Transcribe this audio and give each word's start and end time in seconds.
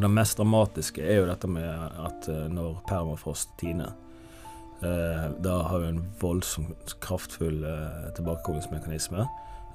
Altså 0.00 0.08
Det 0.08 0.16
mest 0.16 0.38
dramatiske 0.38 1.02
er 1.04 1.18
jo 1.18 1.24
dette 1.28 1.48
med 1.52 1.66
at 2.00 2.28
uh, 2.32 2.46
når 2.48 2.78
permafrost 2.88 3.50
tiner, 3.60 3.90
uh, 4.80 5.26
da 5.44 5.58
har 5.68 5.82
vi 5.82 5.90
en 5.90 5.98
voldsomt 6.22 6.94
kraftfull 7.04 7.58
uh, 7.68 8.08
tilbakekoblingsmekanisme. 8.16 9.26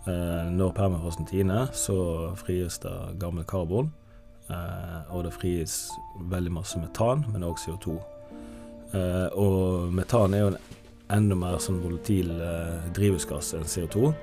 når 0.06 0.72
permafrosten 0.78 1.26
tiner, 1.26 1.68
så 1.74 2.34
frigis 2.38 2.78
det 2.78 3.17
gammel 3.20 3.44
karbon, 3.44 3.88
og 5.10 5.24
det 5.24 5.31
frigis 5.34 5.90
veldig 6.30 6.52
masse 6.53 6.78
metan, 6.78 7.26
men 7.34 7.44
også 7.44 7.71
CO2. 7.71 7.96
og 9.34 9.94
metan 9.94 10.34
er 10.34 10.39
jo 10.39 10.52
en 10.52 10.60
enda 11.10 11.35
mer 11.35 11.57
sånn 11.57 11.81
volatil 11.81 12.30
drivhusgass 12.94 13.56
enn 13.57 13.66
CO2. 13.66 14.13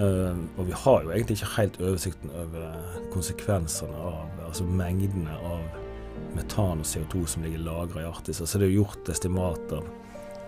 Uh, 0.00 0.38
og 0.56 0.66
vi 0.68 0.72
har 0.72 1.02
jo 1.02 1.10
egentlig 1.10 1.36
ikke 1.36 1.54
helt 1.56 1.80
oversikten 1.82 2.30
over 2.40 2.76
konsekvensene 3.12 3.96
av 4.00 4.46
altså 4.46 4.64
mengdene 4.64 5.34
av 5.44 5.64
metan 6.36 6.80
og 6.80 6.88
CO2 6.88 7.24
som 7.28 7.44
ligger 7.44 7.64
lagra 7.66 8.04
i 8.04 8.08
Arktis. 8.08 8.40
Altså 8.40 8.60
det 8.60 8.68
er 8.68 8.72
jo 8.72 8.84
gjort 8.84 9.10
estimater 9.12 9.84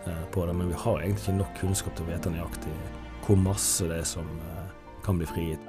uh, 0.07 0.25
på 0.33 0.47
det, 0.47 0.57
men 0.57 0.71
vi 0.71 0.81
har 0.85 1.03
egentlig 1.03 1.27
ikke 1.27 1.37
nok 1.43 1.61
kunnskap 1.61 1.99
til 1.99 2.07
å 2.07 2.13
vite 2.15 2.33
nøyaktig 2.33 2.79
hvor 3.27 3.39
masse 3.39 3.87
det 3.87 4.01
er 4.03 4.09
som 4.09 4.27
kan 5.05 5.19
bli 5.19 5.29
frigitt. 5.31 5.69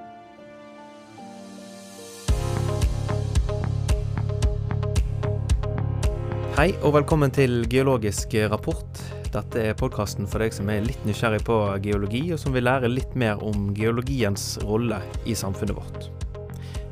Hei 6.53 6.69
og 6.85 6.93
velkommen 6.93 7.33
til 7.33 7.63
Geologisk 7.69 8.35
rapport. 8.53 9.22
Dette 9.33 9.61
er 9.65 9.73
podkasten 9.73 10.27
for 10.29 10.43
deg 10.43 10.53
som 10.53 10.67
er 10.69 10.83
litt 10.85 11.05
nysgjerrig 11.07 11.41
på 11.47 11.55
geologi, 11.81 12.27
og 12.35 12.37
som 12.41 12.53
vil 12.53 12.67
lære 12.67 12.91
litt 12.91 13.15
mer 13.17 13.41
om 13.41 13.71
geologiens 13.73 14.59
rolle 14.61 14.99
i 15.25 15.33
samfunnet 15.33 15.73
vårt. 15.73 16.11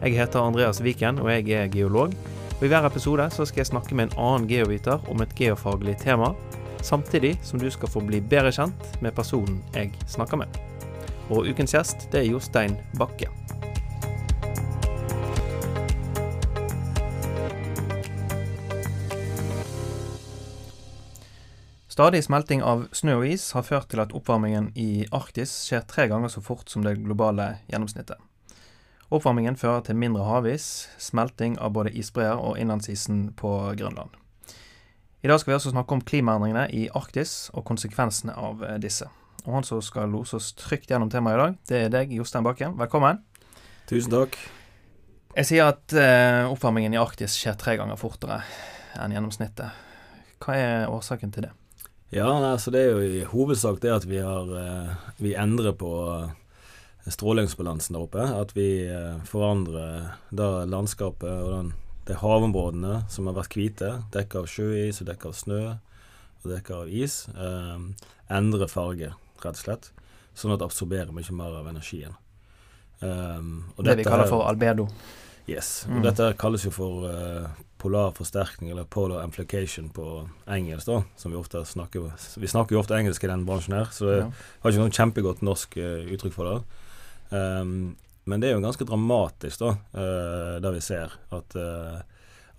Jeg 0.01 0.15
heter 0.17 0.41
Andreas 0.41 0.81
Viken, 0.81 1.21
og 1.21 1.29
jeg 1.29 1.45
er 1.53 1.69
geolog. 1.69 2.15
Og 2.57 2.65
I 2.65 2.71
hver 2.73 2.87
episode 2.89 3.27
så 3.35 3.45
skal 3.45 3.61
jeg 3.61 3.69
snakke 3.69 3.97
med 3.97 4.09
en 4.09 4.17
annen 4.25 4.49
geoviter 4.49 5.05
om 5.13 5.21
et 5.21 5.37
geofaglig 5.37 5.99
tema, 6.01 6.33
samtidig 6.81 7.35
som 7.45 7.61
du 7.61 7.69
skal 7.69 7.93
få 7.93 8.01
bli 8.09 8.23
bedre 8.25 8.49
kjent 8.57 8.89
med 9.05 9.13
personen 9.13 9.61
jeg 9.77 9.93
snakker 10.09 10.41
med. 10.41 10.61
Og 11.29 11.45
ukens 11.45 11.77
gjest 11.77 12.09
det 12.09 12.23
er 12.23 12.31
Jostein 12.33 12.73
Bakke. 12.97 13.29
Stadig 22.01 22.23
smelting 22.25 22.63
av 22.65 22.87
snø 22.97 23.19
og 23.19 23.27
is 23.29 23.43
har 23.53 23.61
ført 23.61 23.91
til 23.91 23.99
at 24.01 24.13
oppvarmingen 24.17 24.71
i 24.73 25.03
Arktis 25.13 25.51
skjer 25.67 25.83
tre 25.85 26.07
ganger 26.09 26.31
så 26.33 26.41
fort 26.41 26.71
som 26.73 26.81
det 26.81 26.95
globale 26.97 27.59
gjennomsnittet. 27.69 28.17
Oppvarmingen 29.13 29.53
fører 29.53 29.83
til 29.85 29.99
mindre 30.01 30.25
havis, 30.25 30.87
smelting 30.97 31.59
av 31.61 31.75
både 31.75 31.93
isbreer 31.93 32.41
og 32.41 32.57
innlandsisen 32.57 33.27
på 33.37 33.53
Grønland. 33.77 34.17
I 35.21 35.29
dag 35.29 35.43
skal 35.43 35.53
vi 35.53 35.57
også 35.59 35.75
snakke 35.75 35.99
om 35.99 36.01
klimaendringene 36.01 36.65
i 36.73 36.87
Arktis 36.89 37.51
og 37.53 37.67
konsekvensene 37.69 38.33
av 38.33 38.65
disse. 38.81 39.05
Og 39.45 39.53
Han 39.59 39.69
som 39.69 39.85
skal 39.85 40.09
lose 40.09 40.41
oss 40.41 40.55
trygt 40.57 40.89
gjennom 40.89 41.13
temaet 41.13 41.37
i 41.37 41.43
dag, 41.43 41.61
det 41.69 41.85
er 41.85 41.95
deg, 41.99 42.17
Jostein 42.17 42.49
Bakken. 42.49 42.79
Velkommen. 42.81 43.21
Tusen 43.85 44.17
takk. 44.17 44.41
Jeg 45.37 45.53
sier 45.53 45.69
at 45.69 45.93
uh, 45.93 46.49
oppvarmingen 46.49 46.97
i 46.97 47.03
Arktis 47.05 47.37
skjer 47.37 47.61
tre 47.61 47.77
ganger 47.77 48.01
fortere 48.01 48.41
enn 48.97 49.13
gjennomsnittet. 49.13 49.83
Hva 50.41 50.57
er 50.57 50.89
årsaken 50.89 51.29
til 51.29 51.51
det? 51.51 51.57
Ja, 52.11 52.27
altså 52.27 52.73
det 52.75 52.81
er 52.83 52.89
jo 52.91 53.03
i 53.07 53.23
hovedsak 53.23 53.79
det 53.83 53.91
at 53.93 54.05
vi 54.09 54.19
har 54.19 54.49
eh, 54.59 54.95
Vi 55.23 55.31
endrer 55.39 55.71
på 55.79 55.91
eh, 56.11 56.33
strålingsbalansen 57.07 57.95
der 57.95 58.03
oppe. 58.03 58.25
At 58.25 58.51
vi 58.57 58.83
eh, 58.83 59.21
forandrer 59.27 60.11
da 60.29 60.65
landskapet 60.67 61.31
og 61.31 61.53
den, 61.55 61.71
de 62.09 62.17
havområdene 62.19 63.05
som 63.11 63.29
har 63.29 63.37
vært 63.39 63.55
hvite, 63.55 63.93
dekket 64.11 64.41
av 64.43 64.51
sjøis 64.51 64.99
og 64.99 65.07
dekket 65.07 65.31
av 65.31 65.39
snø 65.39 65.61
og 66.41 66.49
dekket 66.49 66.75
av 66.75 66.91
is, 66.91 67.15
eh, 67.31 67.79
endrer 68.33 68.71
farge, 68.71 69.13
rett 69.43 69.55
og 69.55 69.63
slett. 69.63 69.91
Sånn 70.35 70.51
at 70.51 70.59
det 70.59 70.67
absorberer 70.67 71.15
mye 71.15 71.37
mer 71.37 71.59
av 71.59 71.71
energien. 71.71 72.15
Um, 73.01 73.71
det 73.81 73.97
vi 73.97 74.05
kaller 74.05 74.29
for 74.29 74.45
albedo. 74.45 74.85
Yes. 75.49 75.85
Mm. 75.89 75.99
Og 75.99 76.05
dette 76.05 76.27
kalles 76.39 76.65
jo 76.65 76.71
for 76.73 77.07
uh, 77.09 77.47
polar 77.81 78.13
forsterkning, 78.17 78.71
eller 78.71 78.85
polar 78.89 79.23
amplification 79.23 79.89
på 79.93 80.05
engelsk, 80.51 80.87
da, 80.87 81.01
som 81.17 81.33
vi 81.33 81.39
ofte 81.39 81.63
snakker 81.65 82.11
Vi 82.37 82.47
snakker 82.47 82.75
jo 82.75 82.83
ofte 82.83 82.97
engelsk 82.97 83.23
i 83.25 83.31
den 83.31 83.45
bransjen 83.47 83.79
her, 83.79 83.89
så 83.93 84.11
jeg 84.11 84.21
ja. 84.21 84.29
har 84.61 84.71
ikke 84.71 84.85
noe 84.85 84.99
kjempegodt 84.99 85.43
norsk 85.45 85.77
uh, 85.81 86.13
uttrykk 86.13 86.37
for 86.37 86.51
det. 86.51 86.79
Um, 87.31 87.75
men 88.29 88.41
det 88.41 88.51
er 88.51 88.57
jo 88.57 88.63
ganske 88.63 88.85
dramatisk, 88.85 89.63
da, 89.63 89.75
uh, 89.97 90.55
der 90.61 90.75
vi 90.75 90.81
ser 90.85 91.15
at, 91.33 91.55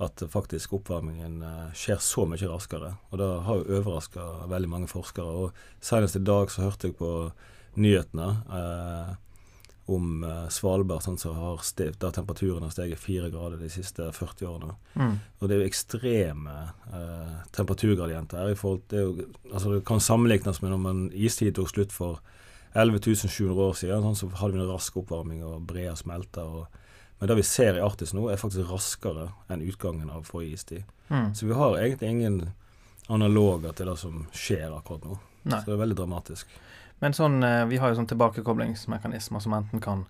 at 0.03 0.25
faktisk 0.33 0.73
oppvarmingen 0.75 1.39
skjer 1.79 2.01
så 2.03 2.25
mye 2.27 2.49
raskere. 2.51 2.97
Og 3.13 3.21
det 3.21 3.29
har 3.47 3.61
jo 3.61 3.79
overraska 3.79 4.25
veldig 4.51 4.71
mange 4.73 4.91
forskere. 4.91 5.45
Og 5.45 5.85
senest 5.85 6.19
i 6.19 6.25
dag 6.27 6.51
så 6.51 6.65
hørte 6.67 6.91
jeg 6.91 6.99
på 6.99 7.13
nyhetene 7.79 8.27
om 9.91 10.25
uh, 10.25 10.49
Svalbard, 10.53 11.03
sånn 11.03 11.19
som 11.19 11.35
har 11.35 11.63
steget, 11.67 11.99
der 12.03 12.13
temperaturen 12.15 12.63
har 12.63 12.71
steget 12.71 13.01
fire 13.03 13.31
grader 13.33 13.59
de 13.59 13.71
siste 13.73 14.07
40 14.15 14.47
årene. 14.47 14.77
Mm. 14.95 15.17
Og 15.41 15.49
det 15.49 15.57
er 15.57 15.63
jo 15.63 15.71
ekstreme 15.71 16.55
eh, 16.95 17.33
temperaturgradienter 17.57 18.39
her. 18.39 18.53
i 18.53 18.59
forhold 18.59 18.85
til, 18.93 19.25
altså 19.51 19.75
Det 19.75 19.85
kan 19.89 20.01
sammenlignes 20.01 20.63
med 20.63 20.71
når 20.71 20.83
man 20.85 21.01
istid 21.13 21.57
tok 21.57 21.73
slutt 21.73 21.93
for 21.93 22.21
11.700 22.75 23.59
år 23.59 23.75
siden. 23.75 24.07
Sånn, 24.07 24.21
så 24.21 24.31
hadde 24.39 24.55
vi 24.55 24.63
en 24.63 24.71
rask 24.71 24.97
oppvarming 25.03 25.43
og 25.45 25.67
breer 25.67 25.99
smelter. 25.99 26.47
Og, 26.47 26.67
men 27.19 27.33
det 27.33 27.41
vi 27.41 27.47
ser 27.47 27.81
i 27.81 27.83
Arktis 27.83 28.15
nå, 28.15 28.29
er 28.31 28.41
faktisk 28.41 28.71
raskere 28.71 29.33
enn 29.51 29.67
utgangen 29.67 30.15
av 30.15 30.31
forrige 30.31 30.61
istid. 30.61 30.95
Mm. 31.11 31.33
Så 31.35 31.51
vi 31.51 31.59
har 31.59 31.81
egentlig 31.81 32.15
ingen 32.15 32.41
analoger 33.13 33.75
til 33.75 33.91
det 33.91 33.99
som 34.01 34.27
skjer 34.31 34.71
akkurat 34.73 35.11
nå. 35.11 35.19
Nei. 35.43 35.59
Så 35.59 35.73
det 35.73 35.75
er 35.75 35.83
veldig 35.83 35.99
dramatisk. 35.99 36.55
Men 37.03 37.17
sånn, 37.17 37.43
eh, 37.43 37.65
vi 37.67 37.81
har 37.83 37.91
jo 37.91 37.99
sånn 37.99 38.11
tilbakekoblingsmekanismer 38.13 39.43
som 39.43 39.57
enten 39.59 39.83
kan 39.83 40.07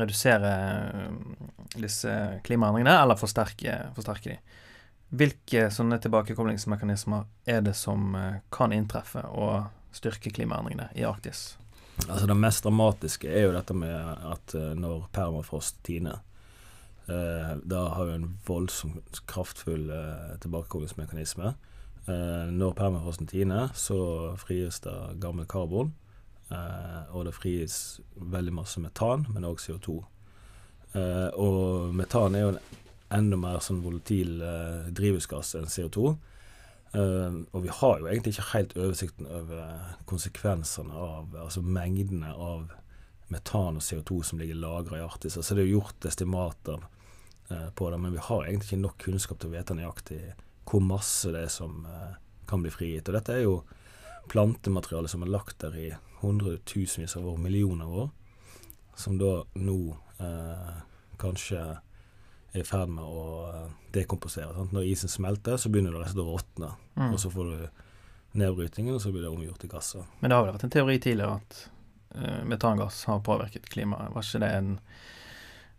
redusere 0.00 0.50
eh, 0.50 1.78
disse 1.78 2.14
klimaendringene, 2.46 2.96
eller 3.04 3.18
forsterke, 3.18 3.78
forsterke 3.94 4.34
de. 4.34 4.60
Hvilke 5.14 5.68
sånne 5.70 6.00
tilbakekoblingsmekanismer 6.02 7.28
er 7.46 7.62
det 7.62 7.76
som 7.78 8.16
eh, 8.18 8.40
kan 8.54 8.74
inntreffe 8.74 9.22
og 9.30 9.70
styrke 9.94 10.34
klimaendringene 10.34 10.90
i 10.98 11.06
Arktis? 11.06 11.52
Altså 12.08 12.26
Det 12.26 12.34
mest 12.34 12.66
dramatiske 12.66 13.30
er 13.30 13.46
jo 13.46 13.54
dette 13.54 13.74
med 13.78 14.24
at 14.26 14.54
når 14.74 15.04
permafrost 15.14 15.78
tiner, 15.86 16.18
eh, 17.06 17.54
da 17.62 17.88
har 17.94 18.08
vi 18.08 18.16
en 18.18 18.32
voldsomt 18.46 19.22
kraftfull 19.30 19.86
eh, 19.94 20.32
tilbakekoblingsmekanisme. 20.42 21.54
Eh, 22.10 22.46
når 22.50 22.74
permafrosten 22.74 23.30
tiner, 23.30 23.70
så 23.78 24.34
frigis 24.42 24.82
det 24.84 24.96
gammel 25.22 25.46
karbon. 25.46 25.94
Uh, 26.54 27.16
og 27.16 27.26
det 27.26 27.34
frigis 27.36 27.78
veldig 28.16 28.54
masse 28.54 28.80
metan, 28.82 29.26
men 29.32 29.46
òg 29.48 29.60
CO2. 29.62 29.98
Uh, 30.94 31.30
og 31.40 31.94
metan 31.96 32.36
er 32.36 32.44
jo 32.44 32.52
en 32.54 32.60
enda 33.14 33.38
mer 33.38 33.60
sånn 33.64 33.82
volatil 33.84 34.38
uh, 34.42 34.86
drivhusgass 34.94 35.54
enn 35.58 35.70
CO2. 35.70 36.14
og 36.94 37.62
vi 37.62 37.70
har 37.74 37.94
jo 37.98 38.06
egentlig 38.06 38.32
ikke 38.32 38.50
helt 38.52 38.74
oversikten 38.78 39.26
over 39.26 39.96
konsekvensene 40.06 40.94
av 40.94 41.32
Altså 41.40 41.58
mengdene 41.60 42.30
av 42.30 42.68
metan 43.34 43.80
og 43.80 43.82
CO2 43.82 44.20
som 44.22 44.38
ligger 44.38 44.60
lagra 44.62 45.00
i 45.00 45.02
Arktis. 45.02 45.36
Altså 45.36 45.56
det 45.56 45.64
er 45.64 45.72
jo 45.72 45.80
gjort 45.80 46.06
estimater 46.06 46.84
på 47.74 47.90
det, 47.90 47.98
men 47.98 48.14
vi 48.14 48.22
har 48.22 48.44
egentlig 48.44 48.68
ikke 48.68 48.84
nok 48.84 49.02
kunnskap 49.08 49.40
til 49.40 49.50
å 49.50 49.56
vite 49.56 49.74
nøyaktig 49.74 50.20
hvor 50.70 50.86
masse 50.86 51.34
det 51.34 51.42
er 51.48 51.50
som 51.50 51.82
kan 52.46 52.62
bli 52.62 52.70
frigitt. 52.70 53.10
Og 53.10 53.18
dette 53.18 53.34
er 53.34 53.42
jo 53.42 53.56
plantemateriale 54.30 55.10
som 55.10 55.24
er 55.24 55.32
lagt 55.32 55.60
der 55.62 55.76
i 55.78 55.88
hundretusenvis 56.20 57.16
av 57.16 57.28
år, 57.28 57.40
millioner 57.40 57.88
av 57.88 57.98
år, 58.04 58.12
som 58.96 59.18
da 59.20 59.32
nå 59.60 59.78
eh, 60.22 60.76
kanskje 61.20 61.60
er 62.54 62.60
i 62.62 62.66
ferd 62.66 62.92
med 62.94 63.04
å 63.04 63.24
eh, 63.50 63.70
dekomposere. 63.96 64.52
Sant? 64.54 64.74
Når 64.74 64.90
isen 64.92 65.12
smelter, 65.12 65.58
så 65.58 65.70
begynner 65.72 65.96
det 65.96 66.14
å 66.22 66.28
råtne. 66.28 66.70
Mm. 66.94 67.10
Og 67.10 67.18
så 67.20 67.30
får 67.34 67.50
du 67.50 67.82
nedbrytingen, 68.38 68.94
og 68.94 69.02
så 69.02 69.12
blir 69.14 69.26
det 69.26 69.32
omgjort 69.32 69.60
til 69.62 69.72
gasser. 69.72 70.06
Men 70.20 70.30
det 70.30 70.38
har 70.38 70.46
vel 70.46 70.56
vært 70.56 70.66
en 70.68 70.74
teori 70.74 70.96
tidligere 71.02 71.38
at 71.40 71.58
uh, 72.18 72.40
metangass 72.50 73.04
har 73.10 73.22
påvirket 73.26 73.68
klimaet. 73.70 74.14
Var 74.14 74.26
ikke 74.26 74.42
det 74.42 74.50
en, 74.58 74.72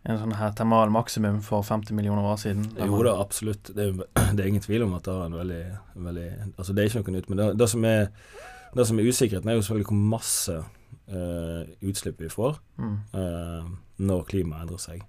en 0.06 0.18
sånn 0.20 0.34
her 0.38 0.52
termal 0.54 0.92
maksimum 0.94 1.40
for 1.44 1.66
50 1.66 1.96
millioner 1.98 2.26
år 2.30 2.38
siden? 2.38 2.66
Jo 2.78 3.00
da, 3.02 3.16
absolutt. 3.22 3.72
Det 3.74 3.88
er, 3.88 3.96
det 4.36 4.42
er, 4.42 4.48
ingen 4.48 4.64
tvil 4.64 4.86
om 4.86 4.94
at 4.98 5.06
det 5.06 5.14
er 5.14 5.30
en 5.30 5.40
veldig, 5.40 5.62
veldig 6.08 6.28
Altså, 6.52 6.72
det 6.72 6.84
er 6.84 6.92
ikke 6.92 7.02
noe 7.10 7.16
nytt. 7.18 7.32
Men 7.32 7.42
det, 7.42 7.48
det 7.62 7.70
som 7.72 7.88
er 7.88 8.04
det 8.76 8.86
som 8.86 8.98
er 8.98 9.08
usikkerheten, 9.08 9.48
er 9.48 9.56
jo 9.56 9.62
selvfølgelig 9.64 9.88
hvor 9.88 10.00
masse 10.12 10.56
uh, 10.56 11.62
utslipp 11.88 12.20
vi 12.20 12.28
får 12.28 12.58
mm. 12.76 12.96
uh, 13.16 13.70
når 14.04 14.26
klimaet 14.28 14.66
endrer 14.66 14.82
seg. 14.82 15.04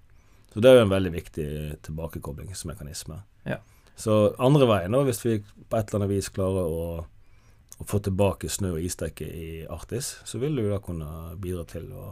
Så 0.54 0.62
det 0.64 0.70
er 0.70 0.78
jo 0.78 0.86
en 0.86 0.94
veldig 0.94 1.12
viktig 1.12 1.48
tilbakekoblingsmekanisme. 1.84 3.20
Ja. 3.48 3.58
Så 3.98 4.16
andre 4.40 4.68
veien, 4.70 4.94
da, 4.94 5.02
hvis 5.04 5.20
vi 5.26 5.40
på 5.42 5.76
et 5.76 5.90
eller 5.90 6.00
annet 6.00 6.14
vis 6.14 6.30
klarer 6.32 6.70
å, 6.70 6.84
å 7.78 7.86
få 7.86 8.00
tilbake 8.02 8.48
snø- 8.50 8.72
og 8.74 8.82
isdekke 8.82 9.26
i 9.26 9.48
Arktis, 9.70 10.16
så 10.26 10.38
vil 10.42 10.56
det 10.58 10.64
jo 10.66 10.72
da 10.74 10.78
kunne 10.82 11.08
bidra 11.38 11.64
til 11.70 11.90
å 11.94 12.06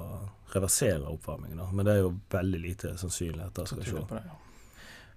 reversere 0.55 1.03
oppvarmingen. 1.11 1.59
Da. 1.59 1.67
Men 1.73 1.85
det 1.89 1.95
er 1.97 2.05
jo 2.05 2.13
veldig 2.31 2.61
lite 2.63 2.93
sannsynlig 3.01 3.43
at 3.49 3.55
det 3.59 3.67
skal 3.73 3.83
skje. 3.89 4.21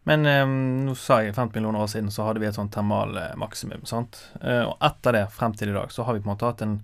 Men 0.09 0.25
eh, 0.25 0.45
nå 0.87 0.95
sa 0.97 1.19
jeg 1.21 1.35
50 1.35 1.59
millioner 1.59 1.83
år 1.83 1.91
siden 1.91 2.09
så 2.11 2.25
hadde 2.25 2.41
vi 2.41 2.47
et 2.49 2.55
sånt 2.57 2.71
termalmaksimum, 2.73 3.83
sant. 3.85 4.17
Eh, 4.41 4.63
og 4.65 4.77
etter 4.81 5.13
det, 5.19 5.25
frem 5.35 5.53
til 5.59 5.69
i 5.69 5.75
dag, 5.75 5.91
så 5.93 6.07
har 6.07 6.15
vi 6.17 6.23
på 6.23 6.29
en 6.29 6.33
måte 6.33 6.49
hatt 6.49 6.65
en 6.65 6.79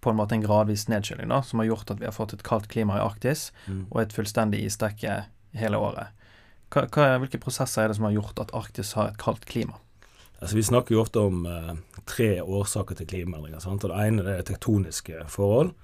på 0.00 0.08
en 0.08 0.16
måte 0.16 0.32
en 0.32 0.40
gradvis 0.40 0.86
nedkjøling, 0.88 1.28
da, 1.28 1.42
som 1.44 1.60
har 1.60 1.66
gjort 1.68 1.90
at 1.92 1.98
vi 2.00 2.06
har 2.08 2.14
fått 2.16 2.32
et 2.32 2.42
kaldt 2.46 2.70
klima 2.72 2.94
i 2.96 3.02
Arktis 3.04 3.50
Mm. 3.68 3.82
og 3.90 3.98
et 4.00 4.14
fullstendig 4.16 4.62
isdekke 4.64 5.26
hele 5.60 5.76
året. 5.76 6.08
Hva, 6.72 6.86
hva, 6.88 7.18
hvilke 7.20 7.40
prosesser 7.42 7.82
er 7.82 7.88
det 7.92 7.96
som 7.98 8.06
har 8.08 8.14
gjort 8.14 8.40
at 8.40 8.54
Arktis 8.56 8.94
har 8.96 9.10
et 9.10 9.18
kaldt 9.20 9.44
klima? 9.44 9.76
Altså, 10.40 10.56
vi 10.56 10.62
snakker 10.62 10.94
jo 10.94 11.02
ofte 11.02 11.20
om 11.20 11.44
eh, 11.46 11.74
tre 12.08 12.40
årsaker 12.40 12.96
til 12.96 13.06
klimaendringer. 13.06 13.60
Sant? 13.60 13.84
Og 13.84 13.90
Det 13.92 14.06
ene 14.06 14.24
det 14.24 14.38
er 14.38 14.46
tektoniske 14.48 15.24
forhold. 15.28 15.74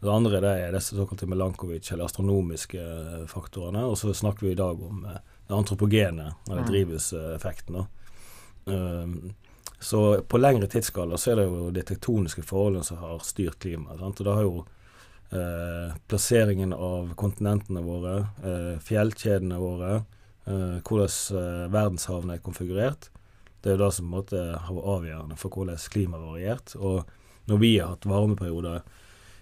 Det 0.00 0.08
andre 0.10 0.40
det 0.40 0.50
er 0.64 0.72
disse 0.74 0.96
såkalte 0.96 1.28
Melankovic, 1.28 1.92
eller 1.92 2.08
astronomiske 2.08 2.80
eh, 2.80 3.26
faktorene. 3.30 3.84
Og 3.86 3.98
så 4.00 4.14
snakker 4.16 4.46
vi 4.48 4.52
i 4.52 4.58
dag 4.58 4.80
om 4.82 5.04
eh, 5.06 5.20
det 5.46 5.56
antropogene, 5.56 6.32
eller 6.48 6.62
Mm. 6.62 6.66
drivhuseffekten. 6.70 7.86
Um, 8.66 9.34
så 9.80 10.20
på 10.28 10.38
lengre 10.38 10.66
tidsskala 10.68 11.16
så 11.18 11.30
er 11.32 11.36
det 11.40 11.46
jo 11.48 11.70
de 11.70 11.82
tektoniske 11.82 12.42
forholdene 12.44 12.84
som 12.84 12.98
har 13.00 13.18
styrt 13.24 13.58
klimaet. 13.62 14.02
Og 14.02 14.24
da 14.26 14.34
har 14.36 14.42
jo 14.44 14.66
eh, 15.32 15.94
plasseringen 16.10 16.72
av 16.74 17.14
kontinentene 17.16 17.80
våre, 17.86 18.16
eh, 18.44 18.74
fjellkjedene 18.82 19.58
våre, 19.62 20.02
eh, 20.46 20.80
hvordan 20.82 21.38
eh, 21.38 21.68
verdenshavene 21.72 22.34
er 22.34 22.42
konfigurert, 22.44 23.08
det 23.60 23.70
er 23.70 23.76
jo 23.76 23.84
det 23.84 23.92
som 23.96 24.10
på 24.12 24.22
en 24.36 24.54
har 24.56 24.74
vært 24.76 24.90
avgjørende 24.94 25.38
for 25.40 25.54
hvordan 25.54 25.84
klimaet 25.92 26.22
har 26.22 26.32
variert. 26.34 26.74
Og 26.76 27.50
når 27.50 27.62
vi 27.62 27.72
har 27.78 27.94
hatt 27.94 28.08
varmeperioder 28.08 28.82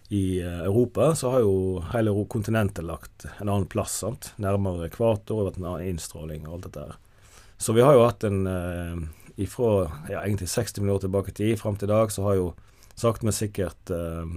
i 0.09 0.41
eh, 0.41 0.63
Europa, 0.67 1.13
så 1.15 1.35
har 1.35 1.45
jo 1.45 1.85
hele 1.93 2.15
kontinentet 2.33 2.87
lagt 2.89 3.29
en 3.29 3.49
annen 3.49 3.69
plass. 3.71 4.01
sant? 4.03 4.33
Nærmere 4.37 4.89
ekvator, 4.89 5.43
og 5.43 5.51
vært 5.51 5.61
en 5.61 5.71
annen 5.71 5.93
innstråling 5.93 6.49
og 6.49 6.59
alt 6.59 6.69
dette 6.69 6.87
her. 6.87 6.99
Så 7.59 7.75
vi 7.75 7.83
har 7.83 7.97
jo 7.97 8.05
hatt 8.07 8.27
en 8.27 8.45
eh, 8.47 9.09
Ifra 9.39 9.87
ja, 10.11 10.25
egentlig 10.25 10.49
60 10.51 10.83
millioner 10.83 11.05
tilbake 11.05 11.31
i 11.31 11.35
tid, 11.39 11.59
fram 11.61 11.77
til 11.79 11.87
i 11.87 11.93
dag, 11.93 12.11
så 12.11 12.25
har 12.27 12.35
jo 12.35 12.47
sakte, 12.99 13.23
men 13.29 13.37
sikkert 13.37 13.93
eh, 13.95 14.33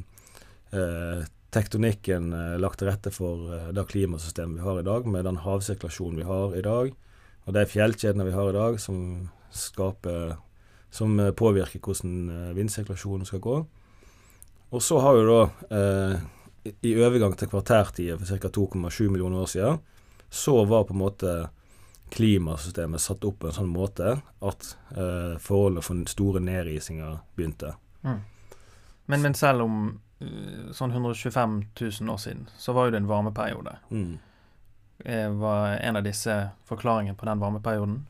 eh, 0.77 1.23
tektonikken 1.49 2.33
eh, 2.37 2.57
lagt 2.61 2.79
til 2.79 2.91
rette 2.91 3.09
for 3.13 3.49
eh, 3.49 3.71
det 3.73 3.87
klimasystemet 3.89 4.59
vi 4.59 4.65
har 4.67 4.77
i 4.77 4.85
dag, 4.85 5.07
med 5.09 5.25
den 5.25 5.41
havsirkulasjonen 5.41 6.21
vi 6.21 6.27
har 6.27 6.53
i 6.53 6.61
dag, 6.65 6.93
og 7.47 7.57
de 7.57 7.63
fjellkjedene 7.65 8.27
vi 8.29 8.35
har 8.35 8.51
i 8.51 8.57
dag, 8.59 8.77
som 8.83 8.99
skaper 9.51 10.37
Som 10.91 11.19
eh, 11.19 11.31
påvirker 11.31 11.79
hvordan 11.79 12.29
eh, 12.29 12.53
vindsirkulasjonen 12.57 13.25
skal 13.25 13.39
gå. 13.39 13.53
Og 14.71 14.81
så 14.83 14.97
har 14.99 15.15
jo 15.15 15.23
da 15.29 15.41
eh, 15.77 16.19
i- 16.83 16.95
overgang 16.99 17.37
til 17.39 17.47
kvartertida 17.47 18.17
for 18.19 18.25
ca. 18.27 18.49
2,7 18.49 19.07
millioner 19.09 19.39
år 19.39 19.47
siden, 19.47 19.79
så 20.29 20.65
var 20.67 20.83
på 20.83 20.93
en 20.93 20.99
måte 20.99 21.31
klimasystemet 22.11 22.99
satt 23.01 23.23
opp 23.23 23.39
på 23.39 23.47
en 23.47 23.55
sånn 23.55 23.71
måte 23.71 24.17
at 24.43 24.67
eh, 24.91 25.37
forholdet 25.39 25.83
for 25.87 26.03
store 26.11 26.41
nedrisinger 26.43 27.21
begynte. 27.39 27.71
Men, 28.03 29.21
men 29.23 29.33
selv 29.33 29.63
om 29.63 29.77
eh, 30.19 30.71
sånn 30.75 30.91
125 30.91 31.57
000 31.79 32.11
år 32.11 32.19
siden, 32.19 32.49
så 32.59 32.75
var 32.75 32.89
jo 32.89 32.91
det 32.97 33.01
en 33.05 33.07
varmeperiode. 33.07 33.77
Mm. 33.95 34.17
Var 35.39 35.77
en 35.81 35.95
av 35.97 36.03
disse 36.05 36.35
forklaringene 36.67 37.15
på 37.17 37.25
den 37.25 37.39
varmeperioden? 37.41 38.01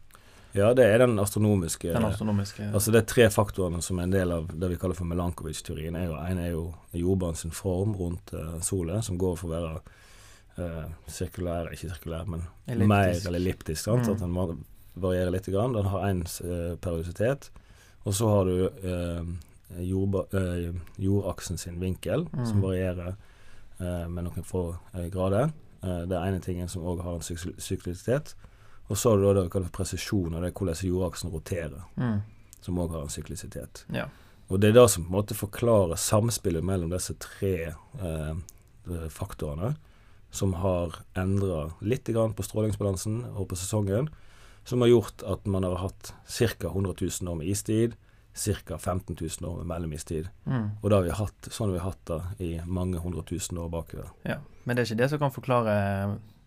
Ja, 0.54 0.74
det 0.76 0.84
er 0.86 0.98
den 1.06 1.20
astronomiske 1.20 1.94
Den 1.94 2.04
astronomiske 2.04 2.66
Altså 2.74 2.92
Det 2.92 3.00
er 3.02 3.06
tre 3.08 3.28
faktorene 3.32 3.82
som 3.82 4.00
er 4.00 4.04
en 4.10 4.12
del 4.12 4.32
av 4.36 4.50
det 4.52 4.70
vi 4.74 4.76
kaller 4.82 4.96
for 4.98 5.06
Melankovic-teorien. 5.08 5.96
En 5.96 6.38
er 6.44 6.50
jo 6.52 6.74
jordbanens 6.94 7.46
form 7.56 7.94
rundt 7.96 8.34
uh, 8.34 8.58
solet, 8.62 9.04
som 9.08 9.18
går 9.18 9.38
for 9.40 9.48
å 9.48 9.54
være 9.54 9.72
uh, 10.60 10.90
sirkulær, 11.08 11.72
ikke 11.72 11.90
sirkulær, 11.94 12.28
men 12.28 12.44
Elliptisk. 12.68 12.90
mer 12.90 13.14
eller 13.28 13.40
elliptisk. 13.40 13.82
Sant? 13.86 14.08
Mm. 14.08 14.14
At 14.14 14.20
den 14.20 14.66
varierer 15.02 15.32
litt. 15.32 15.48
Grann. 15.48 15.74
Den 15.74 15.86
har 15.94 16.10
én 16.10 16.26
uh, 16.44 16.76
periodisitet. 16.84 17.52
Og 18.04 18.14
så 18.18 18.28
har 18.28 18.46
du 18.50 18.66
eh, 18.66 19.28
jordba, 19.86 20.24
eh, 20.34 20.72
jordaksen 20.98 21.58
sin 21.62 21.76
vinkel, 21.80 22.24
Mm. 22.34 22.46
som 22.50 22.62
varierer 22.64 23.12
eh, 23.80 24.08
med 24.10 24.24
noen 24.26 24.44
få 24.44 24.76
eh, 24.96 25.06
grader. 25.14 25.52
Eh, 25.84 26.00
det 26.10 26.18
er 26.18 26.26
ene 26.32 26.40
tingen 26.42 26.68
som 26.68 26.82
òg 26.82 27.04
har 27.06 27.20
en 27.20 27.22
syk 27.22 27.54
syklisitet. 27.62 28.34
Og 28.92 28.98
så 29.00 29.14
har 29.14 29.18
du 29.22 29.24
da 29.30 29.34
det 29.38 29.46
vi 29.48 29.54
kaller 29.54 29.72
presisjon, 29.72 30.34
og 30.36 30.42
det 30.44 30.50
er 30.52 30.58
hvordan 30.58 30.82
jordaksen 30.90 31.32
roterer, 31.32 31.84
Mm. 31.96 32.18
som 32.62 32.80
òg 32.84 32.92
har 32.92 33.02
en 33.06 33.14
syklisitet. 33.14 33.86
Ja. 33.90 34.10
Og 34.52 34.60
det 34.60 34.70
er 34.70 34.82
det 34.82 34.90
som 34.92 35.06
på 35.06 35.10
en 35.14 35.16
måte 35.16 35.34
forklarer 35.38 35.96
samspillet 35.98 36.64
mellom 36.64 36.92
disse 36.92 37.16
tre 37.24 37.54
eh, 37.72 38.36
faktorene, 39.10 39.76
som 40.32 40.54
har 40.60 40.96
endra 41.16 41.72
litt 41.82 42.08
grann 42.08 42.34
på 42.36 42.44
strålingsbalansen 42.44 43.24
og 43.36 43.48
på 43.52 43.56
sesongen, 43.60 44.10
som 44.64 44.82
har 44.84 44.92
gjort 44.92 45.24
at 45.28 45.46
man 45.50 45.64
har 45.64 45.76
hatt 45.82 46.14
ca. 46.28 46.68
100 46.70 46.94
000 47.02 47.32
år 47.32 47.36
med 47.40 47.48
istid, 47.48 47.96
ca. 48.34 48.78
15 48.78 49.18
000 49.20 49.50
år 49.50 49.58
med 49.58 49.68
mellomistid. 49.72 50.30
Mm. 50.46 50.70
Og 50.84 50.90
da 50.90 50.96
har 51.02 51.04
vi 51.08 51.16
hatt, 51.18 51.50
sånn 51.52 51.72
har 51.72 51.78
vi 51.80 51.86
hatt 51.88 52.06
det 52.06 52.22
i 52.48 52.52
mange 52.66 53.00
hundre 53.04 53.24
tusen 53.24 53.58
år 53.58 53.70
bakover. 53.74 54.12
ja. 54.28 54.38
Men 54.64 54.76
det 54.78 54.84
er 54.84 54.92
ikke 54.94 54.98
det 55.02 55.10
som 55.10 55.20
kan 55.20 55.32
forklare 55.34 55.74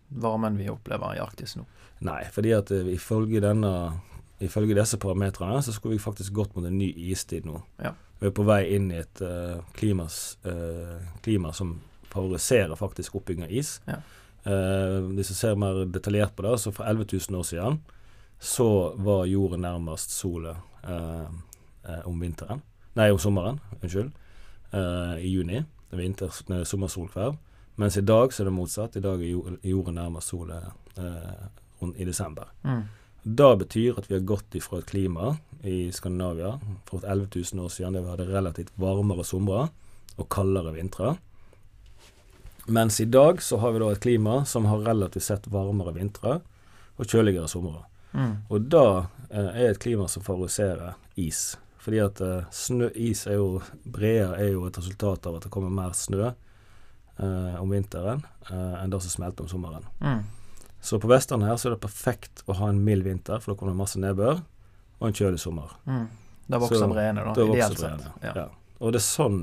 varmen 0.09 0.57
vi 0.57 0.69
opplever 0.69 1.15
i 1.15 1.21
Arktis 1.23 1.55
nå. 1.57 1.65
Nei, 2.05 2.23
fordi 2.31 2.51
at 2.55 2.71
eh, 2.75 2.93
ifølge 2.95 3.43
denne 3.43 3.71
Ifølge 4.43 4.75
disse 4.75 4.97
parametrene 4.99 5.61
så 5.63 5.71
skulle 5.71 5.95
vi 5.95 6.03
faktisk 6.03 6.33
gått 6.35 6.57
mot 6.57 6.65
en 6.67 6.75
ny 6.75 6.89
istid 7.07 7.45
nå. 7.47 7.61
Ja. 7.79 7.93
Vi 8.19 8.27
er 8.27 8.33
på 8.35 8.43
vei 8.43 8.65
inn 8.75 8.89
i 8.91 8.97
et 8.99 9.21
uh, 9.23 9.61
klimas, 9.77 10.35
uh, 10.43 10.99
klima 11.23 11.53
som 11.55 11.77
favoriserer 12.11 12.75
faktisk 12.75 13.15
oppbygging 13.15 13.45
av 13.47 13.53
is. 13.55 13.77
Ja. 13.87 14.01
Uh, 14.43 15.07
hvis 15.15 15.31
vi 15.31 15.37
ser 15.39 15.55
mer 15.59 15.85
detaljert 15.87 16.35
på 16.35 16.43
det, 16.43 16.57
så 16.59 16.75
for 16.75 16.83
11 16.83 17.07
000 17.15 17.39
år 17.39 17.47
siden 17.47 17.79
så 18.43 18.67
var 18.99 19.23
jorden 19.31 19.63
nærmest 19.63 20.11
eh, 20.25 22.01
om 22.05 22.19
vinteren. 22.19 22.59
Nei, 22.93 23.07
om 23.11 23.17
sommeren. 23.17 23.61
Unnskyld. 23.81 24.11
I 24.75 25.29
juni. 25.31 25.63
Vinter, 25.95 26.35
sommersolkveld. 26.67 27.39
Mens 27.75 27.97
i 27.97 28.01
dag 28.01 28.33
så 28.33 28.43
er 28.43 28.49
det 28.49 28.55
motsatt. 28.55 28.95
I 28.95 29.03
dag 29.03 29.21
er 29.23 29.57
jorden 29.67 29.97
nærmere 29.99 30.23
solen 30.23 30.69
eh, 30.97 31.91
i 31.95 32.05
desember. 32.07 32.47
Mm. 32.63 32.85
Det 33.23 33.57
betyr 33.57 33.99
at 33.99 34.09
vi 34.09 34.15
har 34.15 34.27
gått 34.27 34.55
ifra 34.55 34.79
et 34.79 34.85
klima 34.85 35.35
i 35.65 35.91
Skandinavia 35.91 36.59
for 36.85 37.03
11 37.03 37.27
000 37.53 37.65
år 37.65 37.71
siden 37.73 37.97
der 37.97 38.05
vi 38.05 38.13
hadde 38.13 38.27
relativt 38.29 38.71
varmere 38.79 39.25
somre 39.25 39.67
og 40.15 40.27
kaldere 40.31 40.75
vintre. 40.75 41.15
Mens 42.65 42.99
i 43.01 43.05
dag 43.05 43.41
så 43.41 43.57
har 43.57 43.73
vi 43.73 43.81
da 43.81 43.91
et 43.91 44.01
klima 44.01 44.45
som 44.45 44.65
har 44.65 44.85
relativt 44.85 45.25
sett 45.25 45.49
varmere 45.51 45.93
vintre 45.97 46.39
og 46.95 47.09
kjøligere 47.09 47.49
somre. 47.51 47.83
Mm. 48.13 48.35
Og 48.49 48.69
da 48.71 48.87
eh, 49.29 49.51
er 49.51 49.67
et 49.71 49.81
klima 49.81 50.07
som 50.07 50.23
favoriserer 50.23 50.95
is. 51.19 51.57
Fordi 51.81 51.99
at 52.01 52.21
eh, 52.23 52.47
snø, 52.55 52.87
is 52.95 53.25
er 53.27 53.41
jo 53.41 53.59
Brea 53.83 54.31
er 54.37 54.53
jo 54.53 54.63
et 54.69 54.77
resultat 54.79 55.27
av 55.27 55.37
at 55.37 55.45
det 55.45 55.51
kommer 55.53 55.73
mer 55.73 55.97
snø 55.97 56.31
eh, 57.19 57.61
om 57.61 57.69
vinteren 57.71 58.23
eh, 58.49 58.73
enn 58.83 58.89
det 58.93 59.01
som 59.05 59.13
smelter 59.17 59.45
om 59.45 59.49
sommeren. 59.51 59.85
Mm. 60.01 60.23
Så 60.81 60.99
på 61.01 61.09
Vestlandet 61.09 61.49
her 61.49 61.57
så 61.57 61.69
er 61.69 61.75
det 61.75 61.81
perfekt 61.85 62.43
å 62.45 62.53
ha 62.59 62.69
en 62.69 62.83
mild 62.85 63.03
vinter, 63.07 63.39
for 63.41 63.53
da 63.53 63.59
kommer 63.59 63.73
det 63.73 63.81
masse 63.81 63.99
nedbør, 64.01 64.43
og 64.99 65.07
en 65.07 65.15
kjølig 65.17 65.39
sommer. 65.41 65.71
Mm. 65.89 66.07
Da 66.47 66.59
vokser 66.61 66.83
Så- 66.85 66.91
breene, 66.93 67.23
da. 67.25 67.33
Da 67.33 67.45
ideelt 67.49 67.79
sett. 67.79 68.03
Ja. 68.21 68.33
Ja. 68.35 68.47
Og 68.79 68.91
det 68.93 68.99
er 69.01 69.07
sånn 69.07 69.39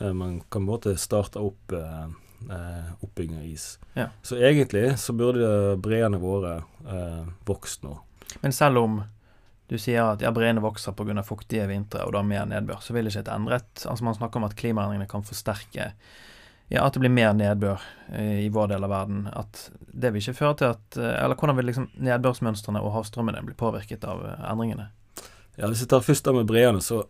eh, 0.00 0.12
man 0.12 0.40
kan 0.40 0.46
på 0.50 0.58
en 0.62 0.68
måte 0.68 0.96
starte 0.98 1.40
opp 1.42 1.72
eh, 1.72 2.04
eh, 2.50 2.92
oppbygging 3.02 3.38
av 3.40 3.44
is. 3.48 3.78
Ja. 3.94 4.08
Så 4.22 4.36
egentlig 4.38 4.98
så 4.98 5.12
burde 5.16 5.76
breene 5.82 6.20
våre 6.22 6.62
eh, 6.86 7.24
vokst 7.48 7.82
nå. 7.82 7.96
Men 8.40 8.52
selv 8.52 8.78
om 8.78 9.02
du 9.68 9.78
sier 9.80 10.04
at 10.04 10.20
ja, 10.20 10.30
breene 10.34 10.60
vokser 10.60 10.92
pga. 10.92 11.22
fuktige 11.24 11.66
vintre 11.68 12.04
og 12.06 12.12
da 12.12 12.22
mer 12.22 12.44
nedbør, 12.46 12.80
så 12.84 12.92
vil 12.92 13.06
ikke 13.08 13.20
et 13.24 13.28
endret 13.32 13.86
Altså 13.88 14.04
Man 14.04 14.14
snakker 14.14 14.36
om 14.40 14.44
at 14.44 14.56
klimaendringene 14.56 15.08
kan 15.08 15.22
forsterke 15.24 15.92
ja, 16.72 16.86
at 16.86 16.94
det 16.96 17.02
blir 17.04 17.12
mer 17.12 17.34
nedbør 17.36 17.80
eh, 18.16 18.44
i 18.46 18.48
vår 18.52 18.70
del 18.72 18.84
av 18.86 18.90
verden. 18.92 19.26
At 19.36 19.66
det 19.92 20.12
vil 20.14 20.22
ikke 20.24 20.38
føre 20.38 20.56
til 20.62 20.70
at 20.72 20.96
eh, 20.98 21.16
Eller 21.24 21.36
hvordan 21.36 21.58
vil 21.58 21.68
liksom 21.68 21.88
nedbørsmønstrene 22.00 22.80
og 22.80 22.94
havstrømmene 22.96 23.42
bli 23.44 23.54
påvirket 23.60 24.04
av 24.08 24.22
eh, 24.24 24.38
endringene? 24.50 24.88
Ja, 25.58 25.68
Hvis 25.68 25.82
jeg 25.84 25.90
tar 25.92 26.00
først 26.06 26.28
av 26.32 26.38
med 26.38 26.48
breene, 26.48 26.80
så 26.80 27.02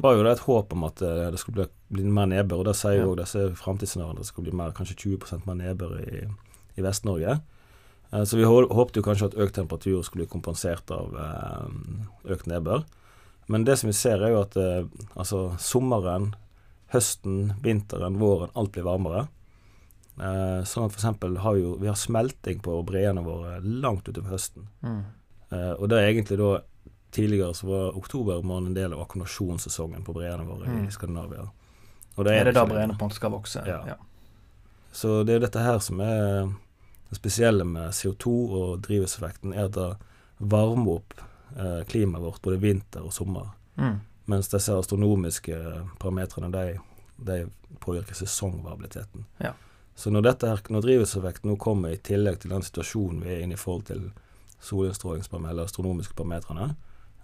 var 0.00 0.14
jo 0.16 0.22
det 0.24 0.32
et 0.36 0.44
håp 0.46 0.72
om 0.76 0.84
at 0.88 1.00
det 1.00 1.38
skulle 1.40 1.64
bli, 1.64 1.66
bli 1.98 2.04
mer 2.12 2.26
nedbør. 2.30 2.62
Og 2.62 2.66
da 2.68 2.74
sier 2.76 3.00
jo 3.02 3.14
Ja. 3.14 3.22
disse 3.22 3.44
framtidsscenarioene 3.60 4.18
at 4.20 4.24
det 4.24 4.28
skulle 4.30 4.48
bli 4.50 4.56
mer, 4.60 4.72
kanskje 4.76 4.96
20% 5.18 5.46
mer 5.48 5.56
nedbør 5.60 5.94
i, 6.04 6.24
i 6.76 6.84
Vest-Norge. 6.84 7.38
Så 8.28 8.36
vi 8.38 8.44
hå- 8.46 8.68
håpte 8.76 9.00
jo 9.00 9.06
kanskje 9.08 9.30
at 9.32 9.38
økt 9.40 9.56
temperatur 9.56 10.04
skulle 10.06 10.22
bli 10.26 10.30
kompensert 10.36 10.92
av 10.94 11.16
økt 12.30 12.46
nedbør. 12.46 12.84
Men 13.48 13.64
det 13.66 13.78
som 13.80 13.88
vi 13.90 13.96
ser, 13.96 14.22
er 14.22 14.32
jo 14.36 14.42
at 14.44 14.54
altså 15.16 15.40
sommeren, 15.60 16.30
høsten, 16.94 17.52
vinteren, 17.62 18.18
våren, 18.20 18.50
alt 18.54 18.72
blir 18.74 18.86
varmere. 18.86 19.26
Eh, 20.14 20.60
sånn 20.68 20.86
at 20.86 20.94
eksempel 20.94 21.36
har 21.42 21.56
vi 21.56 21.64
jo 21.64 21.74
vi 21.80 21.88
har 21.90 21.98
smelting 21.98 22.60
på 22.62 22.76
breene 22.86 23.24
våre 23.26 23.58
langt 23.62 24.06
utover 24.08 24.30
høsten. 24.36 24.68
Mm. 24.82 25.00
Eh, 25.50 25.72
og 25.74 25.88
det 25.90 25.98
er 26.00 26.12
egentlig 26.12 26.38
da 26.42 26.52
Tidligere 27.14 27.54
så 27.54 27.68
var 27.68 27.92
oktober 27.96 28.40
måned 28.42 28.72
en 28.72 28.74
del 28.74 28.92
av 28.92 29.04
akkumulasjonssesongen 29.04 30.02
på 30.02 30.12
breene 30.16 30.42
våre 30.48 30.66
Mm. 30.66 30.88
i 30.88 30.90
Skandinavia. 30.90 31.44
Og 32.16 32.26
Er 32.26 32.42
det 32.44 32.54
da 32.54 32.64
ikke 32.64 32.72
breene 32.72 32.96
på 32.98 33.04
en 33.04 33.08
måte 33.08 33.14
skal 33.14 33.30
vokse? 33.30 33.62
Ja. 33.66 33.94
Så 34.90 35.24
det 35.24 35.36
er 35.36 35.44
dette 35.44 35.62
her 35.62 35.78
som 35.78 36.00
er 36.00 36.48
Det 37.10 37.16
spesielle 37.20 37.62
med 37.64 37.92
CO2 37.92 38.26
og 38.50 38.82
drivhuseffekten 38.82 39.52
er 39.54 39.66
at 39.66 39.72
det 39.78 39.96
varmer 40.40 40.96
opp 40.96 41.14
eh, 41.56 41.84
klimaet 41.84 42.24
vårt 42.24 42.42
både 42.42 42.58
vinter 42.58 43.04
og 43.04 43.12
sommer. 43.12 43.52
Mm. 43.76 44.00
Mens 44.30 44.48
disse 44.48 44.72
astronomiske 44.72 45.58
parametrene 46.00 46.48
de, 46.52 46.78
de 47.16 47.38
påvirker 47.84 48.16
sesongvariabiliteten. 48.16 49.26
Ja. 49.42 49.52
Så 49.94 50.10
når, 50.10 50.24
dette 50.26 50.50
her, 50.50 50.62
når 50.74 50.86
drivhuseffekten 50.86 51.52
nå 51.52 51.58
kommer 51.60 51.94
i 51.94 52.00
tillegg 52.02 52.40
til 52.42 52.54
den 52.54 52.64
situasjonen 52.66 53.22
vi 53.22 53.34
er 53.34 53.44
inne 53.44 53.58
i 53.58 53.60
forhold 53.60 53.86
til 53.90 54.08
solinnstrålingsparametrene, 54.64 55.52
eller 55.52 55.68
astronomiske 55.68 56.16
parametrene, 56.18 56.70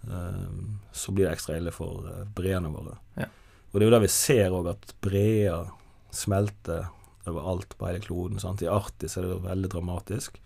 eh, 0.06 0.44
så 0.92 1.14
blir 1.14 1.26
det 1.26 1.34
ekstra 1.34 1.56
ille 1.58 1.72
for 1.74 2.06
eh, 2.10 2.26
breene 2.36 2.70
våre. 2.70 2.98
Ja. 3.16 3.26
Og 3.70 3.78
det 3.78 3.84
er 3.84 3.88
jo 3.88 3.96
der 3.96 4.04
vi 4.04 4.12
ser 4.12 4.54
òg 4.54 4.70
at 4.74 4.94
breer 5.02 5.72
smelter 6.14 6.90
overalt 7.30 7.76
på 7.78 7.88
hele 7.88 8.02
kloden. 8.02 8.40
Sant? 8.42 8.62
I 8.62 8.70
Arktis 8.70 9.16
er 9.16 9.26
det 9.26 9.42
veldig 9.44 9.70
dramatisk. 9.72 10.40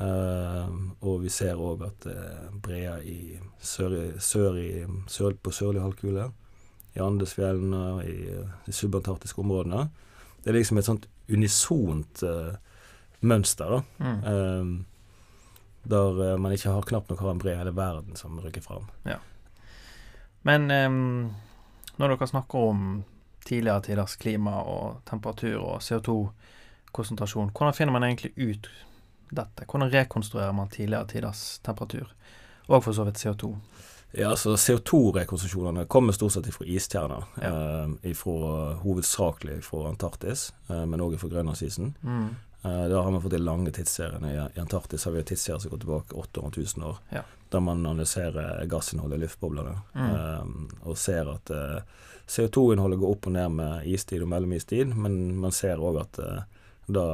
Eh, 0.00 0.68
og 1.04 1.18
vi 1.20 1.30
ser 1.32 1.58
òg 1.60 1.82
at 1.84 2.06
uh, 2.08 2.52
breer 2.62 3.02
i 3.04 3.36
sør, 3.60 4.14
sør, 4.22 4.56
i, 4.56 4.84
sør 5.10 5.34
på 5.36 5.52
sørlig 5.52 5.82
halvkule, 5.84 6.30
i 6.96 7.02
Andesfjellene, 7.04 7.80
og 7.94 8.06
i 8.08 8.30
uh, 8.32 8.54
de 8.64 8.74
subantarktiske 8.74 9.42
områdene 9.42 9.84
Det 10.40 10.50
er 10.50 10.56
liksom 10.56 10.80
et 10.80 10.88
sånt 10.88 11.04
unisont 11.30 12.22
eh, 12.26 12.54
mønster, 13.20 13.76
da. 13.76 13.82
Mm. 14.00 14.86
Der 15.84 16.38
man 16.40 16.52
ikke 16.56 16.72
har 16.72 16.88
knapt 16.88 17.10
nok 17.12 17.20
har 17.20 17.30
en 17.30 17.42
bre 17.42 17.52
i 17.52 17.58
hele 17.60 17.74
verden 17.76 18.16
som 18.16 18.40
rykker 18.40 18.64
fram. 18.64 18.88
Men 20.48 20.66
um, 20.72 21.30
når 22.00 22.14
dere 22.16 22.30
snakker 22.32 22.66
om 22.72 22.82
tidligere 23.46 23.84
tiders 23.84 24.16
klima 24.16 24.56
og 24.64 25.04
temperatur 25.06 25.60
og 25.60 25.84
CO2-konsentrasjon, 25.84 27.52
hvordan 27.52 27.76
finner 27.76 27.94
man 27.94 28.08
egentlig 28.08 28.32
ut 28.34 28.70
dette? 29.36 29.64
Hvordan 29.66 29.90
rekonstruerer 29.92 30.52
man 30.52 30.68
tidligere 30.68 31.06
tiders 31.06 31.58
temperatur, 31.66 32.10
og 32.68 32.84
for 32.84 32.92
så 32.96 33.04
vidt 33.08 33.18
CO2? 33.22 33.54
Ja, 34.12 34.30
altså 34.32 34.56
CO2-rekonstruksjonene 34.58 35.84
kommer 35.86 36.12
stort 36.12 36.32
sett 36.34 36.48
fra 36.54 36.66
istjerner. 36.66 37.24
Ja. 37.42 37.50
Eh, 37.84 37.88
ifra, 38.10 38.74
hovedsakelig 38.82 39.60
fra 39.64 39.88
Antarktis, 39.88 40.52
eh, 40.68 40.84
men 40.86 41.00
òg 41.00 41.14
fra 41.18 41.28
Grønlandsisen. 41.30 41.92
Mm. 42.02 42.28
Eh, 42.64 42.88
da 42.90 43.02
har 43.02 43.10
man 43.10 43.22
fått 43.22 43.30
de 43.36 43.38
lange 43.38 43.70
tidsseriene. 43.72 44.32
I, 44.34 44.58
I 44.58 44.60
Antarktis 44.60 45.04
har 45.06 45.12
vi 45.14 45.22
tidsserier 45.22 45.62
som 45.62 45.70
går 45.70 45.78
tilbake 45.84 46.14
800 46.18 46.64
000 46.76 46.88
år. 46.90 46.98
Ja. 47.14 47.22
Der 47.50 47.60
man 47.60 47.86
analyserer 47.86 48.66
gassinnholdet 48.66 49.18
i 49.18 49.24
luftboblene 49.24 49.76
Mm. 49.94 50.10
eh, 50.10 50.88
og 50.90 50.98
ser 50.98 51.30
at 51.30 51.50
eh, 51.50 51.80
CO2-innholdet 52.30 52.98
går 53.00 53.10
opp 53.14 53.26
og 53.26 53.32
ned 53.34 53.50
med 53.50 53.86
istid 53.90 54.22
og 54.22 54.28
mellomistid, 54.34 54.92
men 54.94 55.36
man 55.40 55.52
ser 55.54 55.78
òg 55.82 56.00
at 56.02 56.18
eh, 56.18 56.42
da 56.90 57.06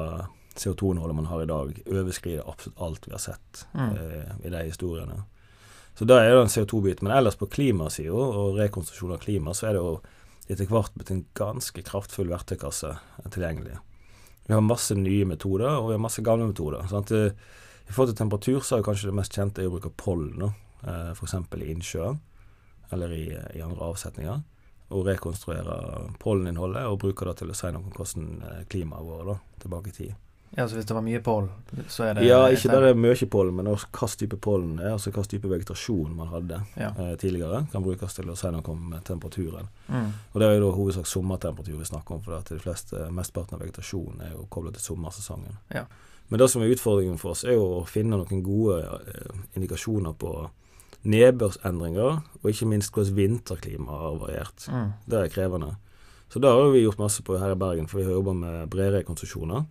CO2-innholdet 0.63 1.17
man 1.17 1.27
har 1.31 1.43
i 1.43 1.49
dag, 1.51 1.79
overskrider 1.87 2.45
absolutt 2.49 2.81
alt 2.83 3.07
vi 3.09 3.13
har 3.13 3.23
sett 3.23 3.67
Mm. 3.75 3.97
eh, 3.97 4.47
i 4.47 4.51
de 4.51 4.63
historiene. 4.69 5.23
Så 5.99 6.05
da 6.05 6.19
er 6.21 6.31
det 6.35 6.41
en 6.43 6.53
CO2-bit. 6.53 7.03
Men 7.03 7.13
ellers 7.17 7.37
på 7.37 7.47
klimasida 7.49 8.13
og 8.13 8.57
rekonstruksjon 8.59 9.13
av 9.13 9.19
klima, 9.23 9.55
så 9.57 9.69
er 9.69 9.73
det 9.73 9.81
jo 9.83 10.01
etter 10.49 10.67
hvert 10.69 10.93
blitt 10.95 11.11
en 11.11 11.25
ganske 11.35 11.83
kraftfull 11.83 12.29
verktøykasse 12.29 12.99
tilgjengelig. 13.31 13.79
Vi 14.47 14.55
har 14.55 14.61
masse 14.61 14.95
nye 14.95 15.25
metoder, 15.25 15.69
og 15.81 15.89
vi 15.89 15.95
har 15.97 15.99
masse 16.05 16.23
gamle 16.23 16.47
metoder. 16.53 16.87
Sant? 16.89 17.11
Eh, 17.13 17.33
I 17.89 17.93
forhold 17.93 18.15
til 18.15 18.21
temperatur 18.27 18.61
så 18.63 18.77
er 18.79 18.83
kanskje 18.83 19.09
det 19.11 19.15
mest 19.15 19.33
kjente 19.33 19.63
er 19.63 19.67
å 19.71 19.73
bruke 19.79 19.91
pollen. 19.97 20.53
Eh, 20.87 21.11
F.eks. 21.15 21.35
i 21.35 21.73
innsjøer, 21.73 22.19
eller 22.93 23.09
i, 23.13 23.25
i 23.57 23.63
andre 23.63 23.89
avsetninger. 23.91 24.43
Og 24.91 25.05
rekonstruere 25.07 26.13
polleninnholdet, 26.23 26.85
og 26.87 27.01
bruke 27.03 27.25
det 27.27 27.37
til 27.41 27.51
å 27.51 27.55
si 27.59 27.67
noe 27.73 27.83
om 27.83 27.91
hvordan 27.97 28.43
eh, 28.43 28.65
klimaet 28.71 29.03
vårt 29.03 29.41
tilbake 29.65 29.89
i 29.89 29.93
tid. 29.97 30.15
Ja, 30.57 30.69
så 30.69 30.77
hvis 30.77 30.87
det 30.87 30.95
var 30.95 31.03
mye 31.05 31.21
pollen, 31.21 31.49
så 31.89 32.05
er 32.07 32.15
det 32.15 32.25
Ja, 32.25 32.47
ikke 32.49 32.71
bare 32.73 32.95
mye 32.95 33.27
pollen, 33.29 33.55
men 33.57 33.67
også 33.67 33.87
hvilken 33.91 34.19
type 34.19 34.37
pollen 34.41 34.77
det 34.77 34.87
er, 34.87 34.93
altså 34.93 35.11
hvilken 35.11 35.31
type 35.31 35.49
vegetasjon 35.51 36.17
man 36.17 36.29
hadde 36.29 36.61
Ja. 36.77 36.91
eh, 36.99 37.17
tidligere, 37.17 37.67
kan 37.73 37.83
brukes 37.83 38.15
til 38.15 38.31
å 38.31 38.37
si 38.37 38.51
noe 38.51 38.63
om 38.73 38.93
eh, 38.93 39.01
temperaturen. 39.01 39.69
Mm. 39.89 40.13
Og 40.33 40.41
det 40.41 40.49
er 40.49 40.55
jo 40.59 40.65
da 40.71 40.77
hovedsak 40.77 41.07
sommertemperatur 41.07 41.79
vi 41.79 41.85
snakker 41.85 42.15
om, 42.15 42.23
for 42.23 42.39
at 42.39 42.49
de 42.49 42.59
fleste, 42.59 43.09
mesteparten 43.11 43.55
av 43.55 43.61
vegetasjonen 43.67 44.21
er 44.23 44.33
jo 44.33 44.47
koblet 44.51 44.75
til 44.75 44.83
sommersesongen. 44.95 45.59
Ja. 45.75 45.85
Men 46.29 46.39
det 46.41 46.51
som 46.51 46.63
er 46.63 46.73
utfordringen 46.75 47.19
for 47.19 47.31
oss, 47.31 47.45
er 47.45 47.53
jo 47.55 47.83
å 47.83 47.87
finne 47.87 48.17
noen 48.17 48.43
gode 48.43 48.81
eh, 48.83 49.43
indikasjoner 49.57 50.13
på 50.15 50.49
nedbørsendringer, 51.07 52.23
og 52.43 52.51
ikke 52.51 52.67
minst 52.71 52.93
hvordan 52.95 53.15
vinterklimaet 53.17 54.01
har 54.03 54.17
variert. 54.21 54.67
Mm. 54.73 54.93
Det 55.07 55.21
er 55.21 55.29
krevende. 55.33 55.77
Så 56.29 56.41
det 56.43 56.51
har 56.51 56.71
vi 56.73 56.83
gjort 56.83 56.99
masse 56.99 57.23
på 57.23 57.39
her 57.39 57.53
i 57.55 57.59
Bergen, 57.59 57.87
for 57.87 58.01
vi 58.01 58.05
har 58.09 58.17
jobba 58.17 58.33
med 58.35 58.71
bredrekonstruksjoner. 58.73 59.67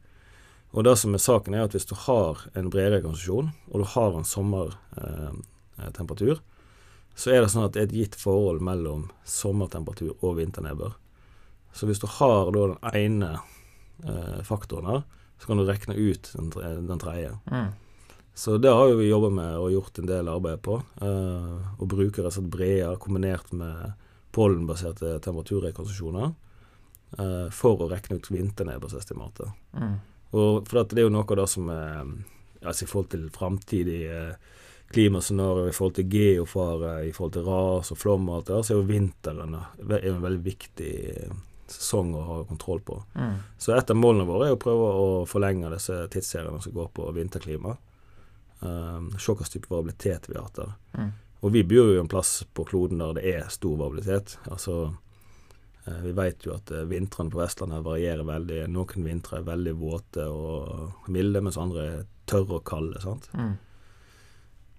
Og 0.75 0.83
det 0.83 0.97
som 0.99 1.13
er 1.15 1.21
saken, 1.23 1.53
er 1.55 1.63
at 1.69 1.73
hvis 1.75 1.87
du 1.87 1.95
har 1.95 2.41
en 2.59 2.67
bredere 2.73 2.99
konsesjon, 3.05 3.53
og 3.71 3.75
du 3.79 3.85
har 3.93 4.11
en 4.17 4.27
sommertemperatur, 4.27 6.37
så 7.15 7.31
er 7.31 7.39
det 7.45 7.51
sånn 7.53 7.63
at 7.63 7.71
det 7.75 7.81
er 7.81 7.87
et 7.87 7.95
gitt 7.95 8.15
forhold 8.19 8.59
mellom 8.65 9.01
sommertemperatur 9.23 10.11
og 10.19 10.35
vinternedbør. 10.41 10.93
Så 11.75 11.87
hvis 11.87 12.01
du 12.03 12.07
har 12.19 12.51
da 12.51 12.61
den 12.73 12.81
ene 12.91 13.31
eh, 14.03 14.41
faktoren 14.47 14.87
her, 14.89 15.01
så 15.39 15.43
kan 15.47 15.57
du 15.59 15.63
regne 15.67 15.95
ut 15.95 16.31
den, 16.35 16.51
tre- 16.51 16.81
den 16.87 16.99
tredje. 16.99 17.31
Mm. 17.51 17.69
Så 18.35 18.57
det 18.59 18.71
har 18.75 18.89
jo 18.91 18.97
vi 18.99 19.07
jobba 19.07 19.29
med 19.31 19.55
og 19.61 19.71
gjort 19.71 19.99
en 20.01 20.09
del 20.11 20.27
arbeid 20.31 20.59
på. 20.63 20.73
Eh, 21.03 21.55
og 21.79 21.87
bruker 21.91 22.25
altså 22.27 22.41
breer 22.43 22.95
kombinert 22.99 23.47
med 23.55 23.93
pollenbaserte 24.35 25.19
temperaturrekonstruksjoner 25.23 26.27
eh, 27.19 27.47
for 27.55 27.79
å 27.79 27.87
regne 27.91 28.15
ut 28.19 28.27
vinternedbørsestimatet. 28.31 29.47
Mm. 29.79 29.95
Og 30.35 30.67
for 30.67 30.83
det 30.83 30.99
er 30.99 31.07
jo 31.07 31.15
noe 31.15 31.25
av 31.25 31.39
det 31.39 31.47
som 31.51 31.71
er 31.71 32.13
altså 32.65 32.85
i 32.85 32.89
forhold 32.89 33.09
til 33.13 33.25
framtidige 33.33 34.19
eh, 34.19 34.53
klimascenario, 34.93 35.67
i 35.69 35.73
forhold 35.75 35.95
til 35.95 36.09
geofare, 36.09 36.93
i 37.07 37.11
forhold 37.13 37.33
til 37.33 37.47
ras 37.47 37.91
og 37.91 37.99
flom 37.99 38.29
og 38.29 38.37
alt 38.37 38.47
det 38.47 38.55
der, 38.55 38.63
så 38.67 38.73
er 38.73 38.79
jo 38.79 38.87
vinteren 38.89 39.57
eh, 39.57 39.97
er 39.99 40.07
en 40.11 40.23
veldig 40.23 40.45
viktig 40.45 40.93
eh, 41.13 41.35
sesong 41.71 42.13
å 42.15 42.23
ha 42.29 42.37
kontroll 42.49 42.81
på. 42.85 42.99
Mm. 43.15 43.35
Så 43.57 43.73
et 43.73 43.91
av 43.91 43.97
målene 43.97 44.27
våre 44.29 44.49
er 44.49 44.57
å 44.57 44.61
prøve 44.61 44.89
å 45.01 45.07
forlenge 45.29 45.71
disse 45.73 45.97
tidsseriene 46.13 46.61
som 46.61 46.75
går 46.75 46.91
på 46.93 47.09
vinterklima. 47.15 47.75
Um, 48.61 49.09
se 49.19 49.33
hvilken 49.33 49.51
type 49.51 49.69
variabilitet 49.69 50.29
vi 50.29 50.37
har 50.37 50.51
der. 50.55 50.75
Mm. 50.97 51.09
Og 51.45 51.51
vi 51.53 51.65
bor 51.67 51.89
jo 51.91 52.01
en 52.01 52.09
plass 52.09 52.39
på 52.57 52.63
kloden 52.69 53.01
der 53.01 53.17
det 53.17 53.25
er 53.33 53.49
stor 53.53 53.75
variabilitet. 53.81 54.37
Altså, 54.49 54.77
eh, 54.85 54.93
vi 55.85 56.11
vet 56.11 56.45
jo 56.45 56.55
at 56.55 56.71
eh, 56.73 56.85
vintrene 56.89 57.29
på 57.29 57.39
Vestlandet 57.39 57.85
varierer 57.85 58.25
veldig. 58.25 58.63
Noen 58.73 59.05
vintre 59.05 59.39
er 59.39 59.47
veldig 59.49 59.73
våte 59.77 60.25
og 60.25 61.09
milde, 61.13 61.43
mens 61.45 61.59
andre 61.61 61.85
er 61.85 62.03
tørre 62.29 62.59
og 62.59 62.65
kalde. 62.65 63.01
sant? 63.03 63.29
Mm. 63.37 63.53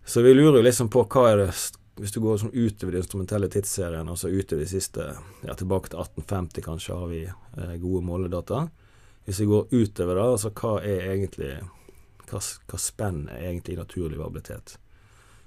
Så 0.06 0.22
vi 0.22 0.34
lurer 0.34 0.60
jo 0.60 0.66
liksom 0.66 0.90
på 0.90 1.04
hva 1.10 1.28
er 1.32 1.44
det 1.44 1.50
Hvis 1.96 2.12
du 2.12 2.20
går 2.20 2.36
sånn 2.36 2.52
utover 2.52 2.92
de 2.92 3.00
instrumentelle 3.00 3.48
tidsserien, 3.48 4.08
altså 4.08 4.28
utover 4.28 4.62
de 4.62 4.68
siste 4.68 5.06
Ja, 5.46 5.54
tilbake 5.54 5.88
til 5.88 6.02
1850 6.02 6.66
kanskje, 6.66 6.98
har 6.98 7.08
vi 7.08 7.22
eh, 7.24 7.76
gode 7.80 8.02
måledata. 8.04 8.66
Hvis 9.24 9.40
vi 9.40 9.46
går 9.50 9.70
utover 9.70 10.14
det, 10.14 10.26
altså 10.26 10.50
hva 10.50 10.74
er 10.82 11.08
egentlig 11.14 11.54
Hva, 12.26 12.42
hva 12.42 12.78
spenn 12.82 13.28
er 13.30 13.46
egentlig 13.46 13.78
naturlig 13.78 14.18
variabilitet? 14.18 14.76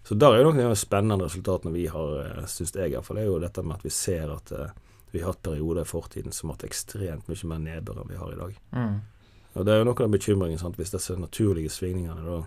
Så 0.03 0.15
der 0.15 0.33
er 0.33 0.41
jo 0.41 0.49
noen 0.49 0.63
av 0.63 0.71
de 0.73 0.79
spennende 0.79 1.25
resultatene 1.27 1.75
vi 1.75 1.85
har, 1.91 2.13
eh, 2.23 2.45
syns 2.47 2.71
jeg 2.73 2.95
iallfall, 2.95 3.19
er 3.19 3.27
jo 3.27 3.39
dette 3.43 3.61
med 3.61 3.75
at 3.75 3.85
vi 3.85 3.91
ser 3.93 4.31
at 4.33 4.51
eh, 4.55 4.71
vi 5.11 5.21
har 5.21 5.33
hatt 5.33 5.41
perioder 5.45 5.81
i 5.81 5.89
fortiden 5.89 6.35
som 6.35 6.49
har 6.49 6.57
hatt 6.57 6.67
ekstremt 6.69 7.29
mye 7.29 7.49
mer 7.49 7.63
nedbør 7.63 8.03
enn 8.03 8.11
vi 8.11 8.19
har 8.19 8.33
i 8.33 8.39
dag. 8.39 8.59
Mm. 8.75 8.99
Og 9.57 9.65
det 9.65 9.73
er 9.73 9.81
jo 9.81 9.87
noe 9.89 10.05
av 10.05 10.13
bekymringen 10.13 10.61
sant? 10.61 10.77
hvis 10.77 10.93
disse 10.93 11.15
naturlige 11.17 11.71
svingningene 11.73 12.21
da 12.25 12.37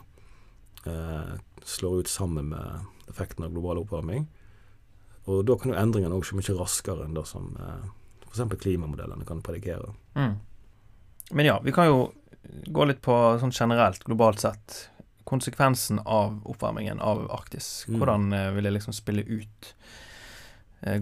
eh, 0.93 1.33
slår 1.65 2.05
ut 2.05 2.13
sammen 2.13 2.53
med 2.53 3.11
effekten 3.11 3.45
av 3.45 3.53
global 3.55 3.83
oppvarming. 3.83 4.29
Og 5.31 5.45
da 5.47 5.57
kan 5.59 5.73
jo 5.73 5.79
endringene 5.79 6.17
òg 6.17 6.25
skje 6.27 6.39
mye 6.39 6.57
raskere 6.59 7.07
enn 7.07 7.19
det 7.19 7.27
som 7.31 7.53
eh, 7.59 7.91
f.eks. 8.29 8.47
klimamodellene 8.63 9.27
kan 9.27 9.43
predikere. 9.45 9.93
Mm. 10.15 10.39
Men 11.31 11.47
ja, 11.47 11.59
vi 11.65 11.75
kan 11.75 11.91
jo 11.91 12.01
gå 12.43 12.87
litt 12.89 13.03
på 13.03 13.17
sånn 13.41 13.55
generelt, 13.55 14.03
globalt 14.07 14.43
sett. 14.43 14.79
Konsekvensen 15.29 16.01
av 16.03 16.41
oppvarmingen 16.49 17.01
av 17.01 17.25
Arktis. 17.33 17.85
Mm. 17.89 17.99
Hvordan 17.99 18.33
eh, 18.39 18.49
vil 18.57 18.71
det 18.71 18.77
liksom 18.79 18.97
spille 18.97 19.27
ut 19.27 19.75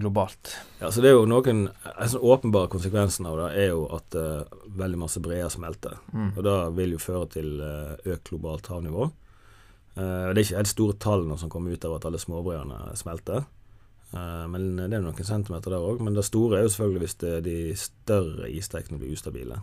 globalt? 0.01 0.51
Ja, 0.77 0.91
så 0.93 1.01
det 1.01 1.09
er 1.09 1.15
jo 1.15 1.29
noen 1.29 1.63
altså, 1.95 2.19
åpenbare 2.21 2.69
konsekvensen 2.69 3.25
av 3.25 3.39
det 3.39 3.47
er 3.63 3.71
jo 3.71 3.87
at 3.95 4.17
uh, 4.17 4.43
veldig 4.77 4.99
masse 5.01 5.21
breer 5.23 5.49
smelter. 5.49 5.95
Mm. 6.13 6.35
Og 6.35 6.43
det 6.45 6.57
vil 6.77 6.93
jo 6.93 7.01
føre 7.01 7.31
til 7.37 7.55
uh, 7.63 7.95
økt 8.05 8.29
globalt 8.29 8.69
havnivå. 8.69 9.07
Uh, 9.97 10.29
det 10.29 10.35
er 10.35 10.43
ikke 10.43 10.59
helt 10.59 10.73
store 10.75 10.99
tallene 11.01 11.39
som 11.41 11.49
kommer 11.49 11.73
ut 11.73 11.89
av 11.89 11.97
at 11.97 12.05
alle 12.09 12.21
småbreene 12.21 12.91
smelter. 12.99 13.47
Eh, 14.11 14.47
men 14.51 14.75
det 14.75 14.97
er 14.97 15.03
noen 15.03 15.27
centimeter 15.27 15.73
der 15.73 15.83
òg. 15.85 16.01
Men 16.03 16.17
det 16.17 16.27
store 16.27 16.59
er 16.59 16.65
jo 16.65 16.73
selvfølgelig 16.73 17.03
hvis 17.05 17.19
det, 17.23 17.33
de 17.47 17.57
større 17.79 18.51
isdekkene 18.51 18.99
blir 19.01 19.15
ustabile. 19.15 19.61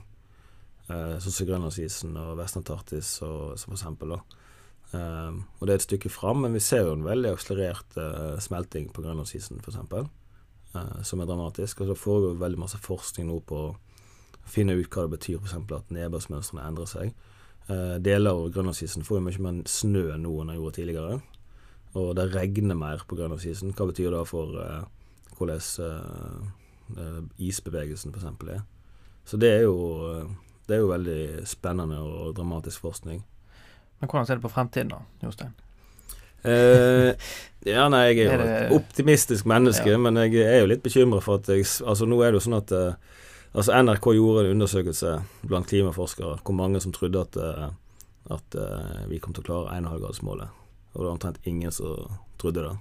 Eh, 0.89 1.17
sånn 1.21 1.35
som 1.35 1.49
Grønlandsisen 1.51 2.17
og 2.17 2.37
Vest-Antarktis 2.41 3.19
og, 3.27 3.59
som 3.61 3.73
for 3.75 3.79
eksempel. 3.79 4.17
Da. 4.17 4.38
Eh, 4.97 5.33
og 5.59 5.67
det 5.67 5.75
er 5.75 5.81
et 5.81 5.87
stykke 5.87 6.13
fram, 6.13 6.45
men 6.45 6.57
vi 6.57 6.63
ser 6.65 6.87
jo 6.87 6.95
en 6.97 7.07
veldig 7.07 7.35
akselerert 7.35 7.99
uh, 8.01 8.39
smelting 8.43 8.89
på 8.95 9.05
Grønlandsisen 9.05 9.63
f.eks. 9.63 9.81
Uh, 10.75 11.01
som 11.05 11.21
er 11.21 11.29
dramatisk. 11.29 11.83
Og 11.83 11.93
så 11.93 11.99
foregår 11.99 12.41
veldig 12.41 12.63
masse 12.65 12.81
forskning 12.83 13.29
nå 13.31 13.41
på 13.49 13.63
å 13.69 13.75
finne 14.49 14.77
ut 14.79 14.89
hva 14.89 15.07
det 15.07 15.17
betyr 15.19 15.41
f.eks. 15.41 15.57
at 15.77 15.91
nedbørsmønstrene 15.95 16.69
endrer 16.69 16.91
seg. 16.91 17.17
Uh, 17.69 17.97
deler 18.01 18.33
av 18.33 18.53
grønlandsisen 18.55 19.05
får 19.05 19.21
jo 19.21 19.27
mye 19.27 19.45
mer 19.45 19.65
snø 19.69 20.07
nå 20.17 20.37
enn 20.41 20.53
det 20.53 20.61
gjorde 20.61 20.79
tidligere. 20.81 21.19
Og 21.99 22.15
det 22.17 22.31
regner 22.35 22.77
mer 22.77 23.03
på 23.09 23.17
grønlandsisen. 23.17 23.75
Hva 23.77 23.89
betyr 23.89 24.13
det 24.13 24.25
for 24.29 24.57
uh, 24.61 24.87
hvordan 25.39 25.61
uh, 25.85 26.51
eh, 26.97 27.23
isbevegelsen 27.39 28.15
f.eks. 28.15 28.25
er? 28.49 28.63
Så 29.25 29.37
det 29.37 29.51
er, 29.53 29.61
jo, 29.69 29.77
eh, 30.09 30.29
det 30.67 30.77
er 30.77 30.81
jo 30.81 30.93
veldig 30.93 31.47
spennende 31.47 32.01
og 32.01 32.37
dramatisk 32.37 32.81
forskning. 32.81 33.23
Men 34.01 34.09
hvordan 34.11 34.27
ser 34.29 34.39
du 34.39 34.45
på 34.47 34.53
fremtiden 34.53 34.93
da, 34.93 35.01
Jostein? 35.25 35.55
Eh, 36.47 37.15
ja, 37.67 37.89
nei, 37.91 38.05
jeg 38.15 38.27
er 38.29 38.39
jo 38.39 38.45
et 38.47 38.73
optimistisk 38.77 39.47
menneske, 39.51 39.91
Ja. 39.91 39.99
men 39.99 40.15
jeg 40.23 40.37
er 40.47 40.61
jo 40.61 40.69
litt 40.71 40.85
bekymra 40.85 41.19
for 41.21 41.41
at 41.41 41.49
jeg 41.51 41.65
Altså, 41.83 42.07
nå 42.07 42.21
er 42.23 42.31
det 42.31 42.39
jo 42.39 42.45
sånn 42.47 42.61
at 42.61 42.73
eh, 42.73 42.95
Altså, 43.55 43.73
NRK 43.83 44.07
gjorde 44.15 44.45
en 44.45 44.53
undersøkelse 44.55 45.17
blant 45.49 45.67
klimaforskere 45.67 46.39
hvor 46.45 46.55
mange 46.55 46.81
som 46.85 46.93
trodde 46.93 47.21
at, 47.25 47.37
eh, 47.37 47.71
at 48.31 48.55
eh, 48.55 49.07
vi 49.09 49.19
kom 49.19 49.33
til 49.35 49.43
å 49.43 49.47
klare 49.49 49.81
1,5-gradersmålet. 49.81 50.49
Og 50.93 51.01
det 51.01 51.07
var 51.07 51.15
omtrent 51.17 51.39
ingen 51.49 51.73
som 51.73 52.19
trodde 52.39 52.63
det. 52.63 52.75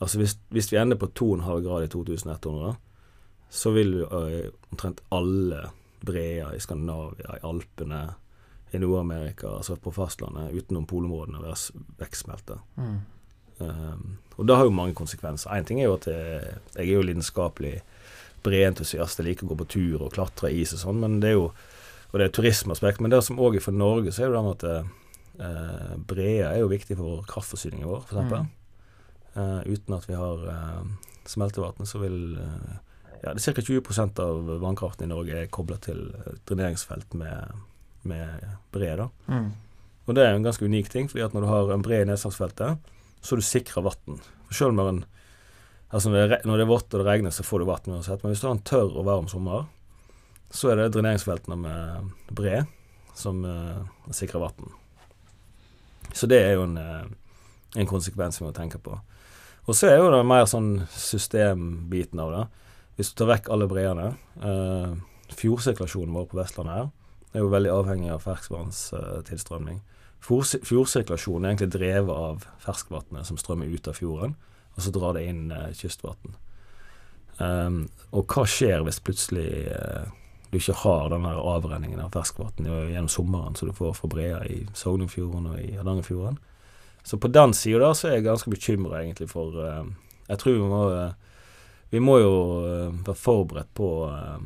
Altså, 0.00 0.18
hvis, 0.18 0.34
hvis 0.50 0.72
vi 0.72 0.78
ender 0.80 0.96
på 0.96 1.06
2,5 1.12 1.60
grader 1.62 1.84
i 1.84 1.92
2100, 1.92 2.74
så 3.50 3.70
vil 3.76 3.92
jo 4.00 4.08
eh, 4.24 4.48
omtrent 4.72 5.04
alle 5.12 5.68
breer 6.06 6.56
i 6.56 6.58
Skandinavia, 6.60 7.36
i 7.36 7.44
Alpene, 7.46 8.00
i 8.76 8.80
Nord-Amerika, 8.82 9.50
altså 9.58 9.76
på 9.80 9.92
fastlandet, 9.94 10.54
utenom 10.56 10.86
polområdene, 10.88 11.42
være 11.42 11.82
vekstsmelter. 12.00 12.62
Mm. 12.76 12.96
Um, 13.58 14.18
og 14.36 14.48
det 14.48 14.56
har 14.56 14.68
jo 14.68 14.74
mange 14.76 14.96
konsekvenser. 14.96 15.50
Én 15.56 15.64
ting 15.64 15.80
er 15.80 15.88
jo 15.88 15.96
at 15.96 16.08
jeg, 16.10 16.58
jeg 16.76 16.84
er 16.84 16.92
jo 16.92 17.06
lidenskapelig 17.08 17.78
breentusiast. 18.44 19.20
Jeg 19.20 19.30
liker 19.30 19.46
å 19.46 19.54
gå 19.54 19.58
på 19.62 19.70
tur 19.76 20.04
og 20.06 20.12
klatre 20.14 20.52
i 20.52 20.60
is 20.62 20.74
og 20.76 20.82
sånn, 20.84 21.02
men 21.02 21.18
det 21.24 21.32
er 21.32 21.40
jo 21.40 21.48
Og 22.14 22.20
det 22.20 22.28
er 22.28 22.32
turismeaspekt. 22.32 23.00
Men 23.02 23.10
det 23.10 23.18
som 23.26 23.40
òg 23.42 23.56
er 23.58 23.62
for 23.64 23.74
Norge, 23.74 24.12
så 24.14 24.22
er 24.24 24.30
det 24.30 24.38
det 24.38 24.52
at 24.52 24.84
uh, 25.42 25.96
breer 26.06 26.46
er 26.46 26.60
jo 26.62 26.68
viktig 26.70 26.94
for 26.96 27.24
kraftforsyningen 27.28 27.88
vår, 27.90 28.04
f.eks. 28.06 28.30
Mm. 28.30 28.46
Uh, 29.36 29.60
uten 29.66 29.96
at 29.96 30.06
vi 30.08 30.14
har 30.14 30.44
uh, 30.46 30.86
smeltevann, 31.28 31.84
så 31.84 31.98
vil 32.00 32.38
uh, 32.38 32.78
ja, 33.24 33.34
det 33.34 33.42
er 33.42 33.56
ca. 33.58 33.64
20% 33.66 34.22
av 34.22 34.52
vannkraften 34.62 35.08
i 35.08 35.10
Norge 35.10 35.34
er 35.42 35.50
kobla 35.52 35.80
til 35.82 36.06
et 36.14 36.40
dreneringsfelt 36.48 37.18
med, 37.18 37.58
med 38.08 38.46
bre. 38.74 38.94
da. 39.02 39.08
Mm. 39.30 39.50
Og 40.06 40.14
det 40.14 40.22
er 40.22 40.36
en 40.36 40.46
ganske 40.46 40.64
unik 40.64 40.90
ting, 40.92 41.10
fordi 41.10 41.24
at 41.26 41.34
når 41.34 41.44
du 41.44 41.50
har 41.50 41.74
en 41.74 41.84
bre 41.84 42.00
i 42.02 42.08
nedslagsfeltet, 42.08 42.92
så 43.20 43.34
er 43.34 43.42
du 43.42 43.46
sikra 43.46 43.82
vann. 43.86 44.20
Selv 44.54 44.78
er 44.78 44.94
en 44.94 45.04
Altså 45.94 46.10
når 46.10 46.28
det, 46.28 46.38
når 46.44 46.58
det 46.58 46.64
er 46.64 46.68
vått 46.68 46.94
og 46.94 46.98
det 46.98 47.06
regner, 47.06 47.30
så 47.30 47.44
får 47.46 47.62
du 47.62 47.64
vann 47.68 47.92
uansett. 47.94 48.22
Men 48.22 48.32
hvis 48.32 48.40
du 48.42 48.48
har 48.48 48.56
en 48.56 48.64
tørr 48.66 48.96
og 48.98 49.04
varm 49.06 49.28
sommer, 49.30 49.68
så 50.50 50.72
er 50.72 50.80
det 50.80 50.88
dreneringsfeltene 50.96 51.56
med 51.60 52.08
bre 52.34 52.64
som 53.14 53.44
uh, 53.46 54.10
sikrer 54.10 54.42
vann. 54.42 54.74
Så 56.12 56.26
det 56.26 56.40
er 56.42 56.56
jo 56.56 56.64
en, 56.66 56.74
eh, 56.80 57.06
en 57.78 57.88
konsekvens 57.88 58.40
vi 58.40 58.48
må 58.48 58.52
tenke 58.56 58.78
på. 58.82 58.98
Og 59.66 59.78
så 59.78 59.90
er 59.90 59.98
jo 59.98 60.10
det 60.10 60.20
mer 60.26 60.46
sånn 60.50 60.86
systembiten 60.90 62.20
av 62.22 62.34
det. 62.34 62.44
Hvis 62.98 63.10
du 63.12 63.18
tar 63.20 63.30
vekk 63.30 63.50
alle 63.52 63.70
breene 63.70 64.10
uh, 64.42 64.94
Fjordsirkulasjonen 65.38 66.14
vår 66.18 66.28
på 66.30 66.38
Vestlandet 66.38 66.78
her 66.78 66.90
er 67.34 67.44
jo 67.44 67.52
veldig 67.52 67.72
avhengig 67.72 68.10
av 68.14 68.24
ferskvannstilstrømning. 68.24 69.80
Fjords- 70.24 70.58
Fjordsirkulasjonen 70.66 71.44
er 71.44 71.54
egentlig 71.54 71.72
drevet 71.74 72.12
av 72.16 72.46
ferskvannet 72.62 73.28
som 73.28 73.38
strømmer 73.40 73.70
ut 73.70 73.88
av 73.88 73.98
fjorden, 73.98 74.36
og 74.76 74.84
så 74.84 74.92
drar 74.92 75.16
det 75.16 75.26
inn 75.28 75.50
uh, 75.52 75.70
kystvann. 75.76 76.36
Um, 77.38 77.82
og 78.16 78.32
hva 78.32 78.46
skjer 78.48 78.80
hvis 78.86 79.02
plutselig 79.04 79.66
eh, 79.68 80.06
du 80.48 80.56
ikke 80.56 80.78
har 80.80 81.10
den 81.12 81.26
avrenningen 81.28 82.00
av 82.00 82.14
ferskvann 82.14 82.64
gjennom 82.64 83.10
sommeren 83.12 83.58
som 83.58 83.68
du 83.68 83.74
får 83.76 83.92
fra 83.98 84.08
breer 84.08 84.46
i 84.48 84.62
Sognefjorden 84.72 85.50
og 85.52 85.58
i 85.60 85.74
Hardangerfjorden? 85.76 86.38
Så 87.06 87.18
på 87.20 87.28
den 87.28 87.52
sida 87.54 87.84
der 87.84 87.92
så 87.94 88.08
er 88.08 88.16
jeg 88.16 88.26
ganske 88.26 88.50
bekymra 88.50 89.02
egentlig 89.02 89.28
for 89.30 89.54
eh, 89.62 89.84
Jeg 90.28 90.38
tror 90.38 90.56
vi 90.56 90.70
må 90.70 90.80
eh, 90.90 91.12
Vi 91.90 92.00
må 92.02 92.16
jo 92.18 92.32
eh, 92.66 92.96
være 93.06 93.20
forberedt 93.20 93.74
på 93.78 93.90
eh, 94.08 94.40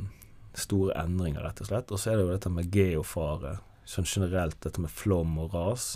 store 0.56 0.96
endringer, 0.98 1.42
rett 1.44 1.62
og 1.62 1.70
slett. 1.70 1.90
Og 1.92 2.00
så 2.00 2.12
er 2.12 2.18
det 2.18 2.26
jo 2.26 2.34
dette 2.34 2.52
med 2.52 2.74
geofare, 2.74 3.58
sånn 3.88 4.08
generelt 4.08 4.58
dette 4.64 4.82
med 4.82 4.92
flom 4.92 5.36
og 5.42 5.54
ras, 5.54 5.94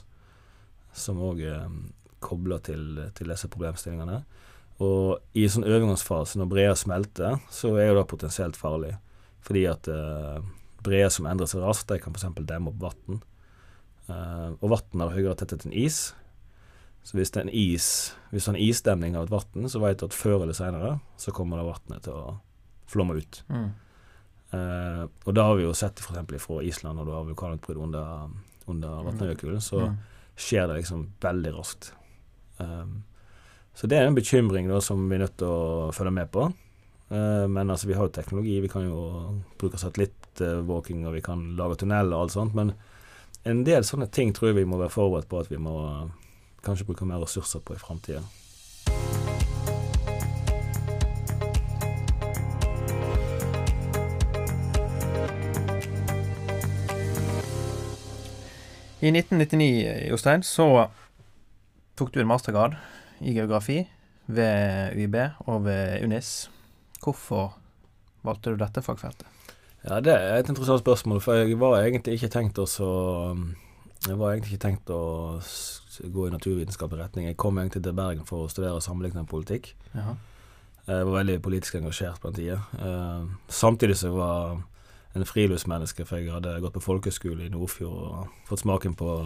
som 0.94 1.22
òg 1.22 1.42
eh, 1.46 1.68
kobler 2.24 2.62
til, 2.64 2.84
til 3.16 3.32
disse 3.32 3.50
problemstillingene. 3.52 4.22
Og 4.82 5.38
i 5.38 5.44
en 5.46 5.54
sånn 5.54 5.66
overgangsfase, 5.68 6.38
når 6.40 6.50
breer 6.50 6.76
smelter, 6.78 7.38
så 7.52 7.74
er 7.78 7.90
jo 7.90 7.98
det 8.00 8.08
potensielt 8.10 8.58
farlig. 8.58 8.96
Fordi 9.44 9.64
at 9.70 9.88
eh, 9.90 10.40
breer 10.84 11.12
som 11.12 11.28
endrer 11.30 11.50
seg 11.50 11.62
raskt, 11.64 11.90
de 11.90 12.00
kan 12.02 12.14
f.eks. 12.14 12.26
demme 12.48 12.72
opp 12.72 12.82
vann. 12.82 13.22
Eh, 14.08 14.50
og 14.58 14.72
vann 14.72 15.04
har 15.04 15.14
høyere 15.14 15.36
tetthet 15.38 15.68
enn 15.68 15.76
is. 15.84 16.08
Så 17.04 17.18
hvis 17.18 17.34
det 17.34 17.42
er 17.42 17.44
en 17.44 17.52
is 17.52 17.86
Hvis 18.30 18.46
det 18.46 18.48
er 18.48 18.54
en 18.54 18.64
isdemning 18.64 19.16
av 19.18 19.26
et 19.26 19.32
vann, 19.34 19.68
så 19.68 19.80
vet 19.82 20.00
du 20.00 20.06
at 20.06 20.16
før 20.16 20.46
eller 20.46 20.56
senere 20.56 20.94
så 21.20 21.34
kommer 21.36 21.60
det 21.60 21.66
vannet 21.68 22.06
til 22.06 22.16
å 22.16 22.36
flomme 22.88 23.18
ut. 23.20 23.42
Mm. 23.52 23.68
Eh, 24.52 25.04
og 25.26 25.35
da 25.35 25.42
har 25.48 25.57
vi 25.57 25.64
jo 25.64 25.72
sett 25.74 25.98
f.eks. 26.00 26.42
fra 26.42 26.61
Island, 26.62 26.98
når 26.98 27.04
du 27.07 27.12
har 27.12 27.24
vulkanutbrudd 27.24 27.80
under, 27.83 28.28
under 28.66 29.02
Vatnajökull, 29.09 29.57
så 29.61 29.80
Mm. 29.88 29.96
skjer 30.37 30.66
det 30.68 30.76
liksom 30.83 31.12
veldig 31.20 31.52
raskt. 31.54 31.92
Um, 32.59 33.04
så 33.74 33.87
det 33.88 33.98
er 33.98 34.07
en 34.07 34.14
bekymring 34.14 34.68
da 34.68 34.80
som 34.80 35.09
vi 35.09 35.14
er 35.16 35.24
nødt 35.26 35.37
til 35.38 35.46
å 35.48 35.92
følge 35.92 36.12
med 36.12 36.30
på. 36.30 36.52
Eh, 37.11 37.46
men 37.48 37.68
altså, 37.70 37.87
vi 37.87 37.94
har 37.94 38.07
jo 38.07 38.12
teknologi. 38.14 38.61
Vi 38.61 38.68
kan 38.68 38.83
jo 38.87 39.42
bruke 39.59 39.78
satellittvåking, 39.78 41.07
og 41.07 41.14
vi 41.14 41.20
kan 41.20 41.57
lage 41.57 41.76
tunneler 41.83 42.14
og 42.14 42.22
alt 42.22 42.33
sånt. 42.33 42.54
Men 42.54 42.72
en 43.44 43.64
del 43.64 43.83
sånne 43.83 44.11
ting 44.11 44.33
tror 44.33 44.48
jeg 44.52 44.57
vi 44.62 44.64
må 44.70 44.78
være 44.78 44.90
forberedt 44.94 45.28
på 45.28 45.40
at 45.40 45.50
vi 45.50 45.57
må 45.59 46.11
kanskje 46.64 46.87
bruke 46.87 47.04
mer 47.07 47.20
ressurser 47.20 47.61
på 47.61 47.74
i 47.74 47.78
framtida. 47.83 48.22
I 59.04 59.10
1999, 59.12 60.08
Jostein, 60.08 60.42
så 60.42 60.86
tok 61.98 62.14
du 62.14 62.22
en 62.22 62.28
mastergrad 62.30 62.78
i 63.20 63.34
geografi 63.36 63.82
ved 64.32 64.96
UiB 64.96 65.18
og 65.44 65.66
ved 65.66 66.06
UNIS. 66.06 66.30
Hvorfor 67.04 67.52
valgte 68.24 68.54
du 68.54 68.62
dette 68.62 68.80
fagfeltet? 68.80 69.28
Ja, 69.84 70.00
det 70.00 70.14
er 70.14 70.38
et 70.38 70.48
interessant 70.48 70.80
spørsmål, 70.80 71.20
for 71.20 71.36
jeg 71.36 71.60
var 71.60 71.82
egentlig 71.82 72.16
ikke 72.16 72.32
tenkt 72.32 72.56
å 72.56 72.64
så 72.64 72.88
Jeg 74.04 74.18
var 74.20 74.32
egentlig 74.32 74.54
ikke 74.54 74.66
tenkt 74.66 74.90
å 74.92 75.02
gå 76.12 76.26
i 76.26 76.32
naturvitenskapelig 76.32 77.04
retning. 77.04 77.28
Jeg 77.28 77.36
kom 77.40 77.60
egentlig 77.60 77.84
til 77.84 77.96
Bergen 77.96 78.24
for 78.28 78.44
å 78.44 78.50
studere 78.52 78.80
sammenlignende 78.84 79.28
politikk. 79.28 79.74
Jaha. 79.94 80.16
Jeg 80.84 81.06
var 81.08 81.14
veldig 81.14 81.38
politisk 81.44 81.78
engasjert 81.78 82.20
på 82.20 82.32
den 82.32 82.40
tida. 82.40 82.58
Eh, 82.76 83.22
samtidig 83.48 83.96
så 83.96 84.10
var 84.12 84.58
en 85.14 85.27
friluftsmenneske, 85.29 86.07
for 86.09 86.18
jeg 86.20 86.35
hadde 86.35 86.59
gått 86.62 86.74
på 86.74 86.83
folkeskole 86.83 87.46
i 87.46 87.53
Nordfjord 87.53 88.00
og 88.09 88.48
fått 88.48 88.64
smaken 88.64 88.96
på 88.98 89.16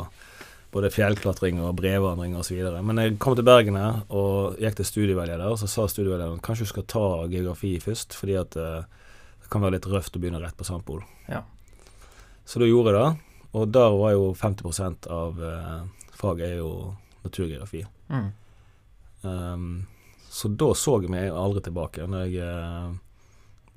både 0.72 0.90
fjellklatring 0.92 1.62
og 1.64 1.78
brevandring 1.78 2.34
osv. 2.36 2.58
Men 2.84 3.00
jeg 3.00 3.16
kom 3.22 3.36
til 3.38 3.46
Bergen 3.48 3.78
her 3.80 4.02
og 4.12 4.58
gikk 4.60 4.76
til 4.78 4.88
studieveileder, 4.88 5.48
og 5.48 5.60
så 5.60 5.68
sa 5.70 5.86
studieveilederen 5.88 6.42
kanskje 6.44 6.66
du 6.66 6.72
skal 6.74 6.88
ta 6.92 7.06
geografi 7.32 7.78
først, 7.80 8.16
fordi 8.18 8.36
at 8.40 8.58
eh, 8.60 8.84
det 9.40 9.52
kan 9.52 9.64
være 9.64 9.78
litt 9.78 9.88
røft 9.88 10.18
å 10.18 10.20
begynne 10.20 10.42
rett 10.42 10.58
på 10.58 10.66
Sandpol. 10.68 11.00
Ja. 11.30 11.46
Så 12.44 12.60
da 12.60 12.68
gjorde 12.68 12.92
jeg 12.92 13.00
det, 13.00 13.46
og 13.56 13.72
der 13.72 13.96
var 13.96 14.12
jo 14.12 14.28
50% 14.36 15.08
av 15.12 15.40
eh, 15.40 15.78
faget 16.18 16.50
er 16.50 16.58
jo 16.60 16.72
naturgeografi. 17.24 17.86
Mm. 18.12 18.28
Um, 19.22 19.70
så 20.28 20.50
da 20.52 20.68
så 20.76 20.98
jeg 21.02 21.10
meg 21.12 21.32
aldri 21.32 21.64
tilbake. 21.64 22.04
Når 22.06 22.26
jeg 22.28 22.44
eh, 22.44 22.90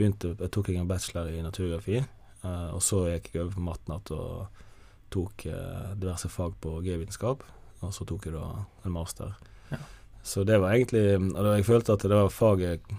begynte 0.02 0.34
Jeg 0.34 0.52
tok 0.52 0.72
jeg 0.72 0.82
en 0.82 0.90
bachelor 0.90 1.30
i 1.30 1.46
naturgeografi, 1.46 2.02
uh, 2.44 2.74
og 2.74 2.82
så 2.84 3.06
gikk 3.14 3.32
jeg 3.32 3.46
over 3.46 3.56
på 3.56 3.66
matnatt 3.70 4.12
og 4.18 4.66
tok 5.14 5.48
uh, 5.48 5.94
diverse 5.96 6.32
fag 6.32 6.58
på 6.64 6.80
geovitenskap, 6.84 7.46
og 7.82 7.94
så 7.96 8.08
tok 8.10 8.28
jeg 8.28 8.36
da 8.36 8.48
en 8.86 8.96
master. 8.98 9.38
Ja. 9.72 9.80
Så 10.24 10.44
det 10.46 10.60
var 10.62 10.76
egentlig 10.76 11.18
og 11.18 11.56
Jeg 11.56 11.66
følte 11.66 11.94
at 11.94 12.04
det 12.06 12.18
var 12.18 12.30
faget 12.30 12.92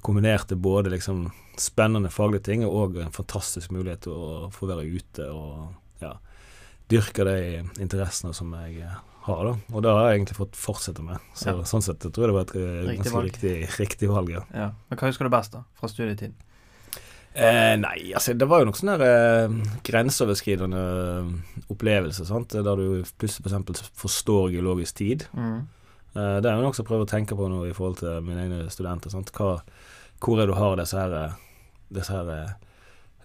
kombinerte 0.00 0.56
både 0.56 0.90
liksom 0.90 1.30
spennende 1.60 2.10
faglige 2.10 2.42
ting 2.42 2.64
og 2.66 2.96
en 2.96 3.12
fantastisk 3.12 3.70
mulighet 3.70 4.06
til 4.06 4.16
å 4.16 4.50
få 4.52 4.68
være 4.70 4.88
ute 4.88 5.26
og 5.28 5.74
ja, 6.00 6.14
dyrke 6.88 7.26
de 7.28 7.38
interessene 7.82 8.32
som 8.36 8.52
jeg 8.62 8.80
eh, 8.86 9.00
har. 9.26 9.40
da 9.44 9.54
Og 9.76 9.82
det 9.84 9.90
har 9.94 10.06
jeg 10.10 10.18
egentlig 10.20 10.36
fått 10.36 10.56
fortsette 10.56 11.02
med. 11.04 11.18
Så 11.34 11.50
Ja. 11.52 11.62
Sånn 11.68 11.82
sett 11.84 12.02
jeg 12.04 12.12
tror 12.12 12.26
jeg 12.26 12.30
det 12.30 12.38
var 12.38 12.46
et 12.46 12.54
eh, 12.56 12.86
Riktig 12.88 12.96
ganske 13.00 13.14
valg. 13.16 13.26
riktig, 13.30 13.56
riktig 13.80 14.08
valg. 14.10 14.30
Ja. 14.30 14.42
Ja. 14.54 14.70
Men 14.88 14.98
hva 14.98 15.10
husker 15.10 15.24
du 15.28 15.30
best 15.34 15.52
da, 15.52 15.64
fra 15.78 15.88
studietiden? 15.88 16.34
Eh, 17.32 17.76
nei, 17.78 18.10
altså 18.12 18.32
det 18.34 18.48
var 18.50 18.58
jo 18.58 18.66
noen 18.66 18.74
sånne 18.74 18.96
eh, 19.06 19.52
grenseoverskridende 19.86 20.80
eh, 20.80 21.68
opplevelser, 21.70 22.26
sant? 22.26 22.56
der 22.56 22.80
du 22.80 23.04
plutselig 23.22 23.46
f.eks. 23.46 23.84
forstår 23.94 24.50
geologisk 24.50 24.96
tid. 24.98 25.26
Mm. 25.38 25.60
Eh, 26.16 26.38
det 26.42 26.50
er 26.50 26.56
jo 26.58 26.64
noe 26.64 26.74
jeg 26.74 26.88
prøver 26.88 27.06
å 27.06 27.12
tenke 27.12 27.36
på 27.38 27.46
nå 27.52 27.60
i 27.68 27.76
forhold 27.76 28.00
til 28.02 28.18
mine 28.26 28.48
egne 28.48 28.64
studenter. 28.74 29.14
Sant? 29.14 29.30
Hva, 29.36 29.60
hvor 30.18 30.40
er 30.40 30.48
det 30.48 30.56
du 30.56 30.58
har 30.58 30.74
disse 30.80 30.98
her, 30.98 31.14
eh, 31.20 31.38
disse 31.94 32.10
her 32.10 32.56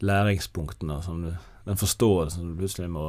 læringspunktene, 0.05 0.99
som 1.01 1.23
du, 1.25 1.31
den 1.65 1.79
forståelsen 1.81 2.41
som 2.43 2.53
du 2.53 2.59
plutselig 2.61 2.91
må 2.93 3.07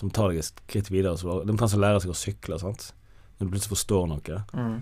som 0.00 0.12
tar 0.14 0.32
deg 0.32 0.40
et 0.42 0.48
skritt 0.48 0.90
videre. 0.92 1.18
Så, 1.20 1.40
det 1.42 1.50
er 1.50 1.56
omtrent 1.56 1.74
som 1.74 1.82
å 1.82 1.86
lære 1.86 2.04
seg 2.04 2.14
å 2.14 2.18
sykle, 2.18 2.60
sant. 2.62 2.90
Når 3.38 3.46
du 3.46 3.52
plutselig 3.54 3.74
forstår 3.74 4.08
noe. 4.10 4.40
Mm. 4.54 4.78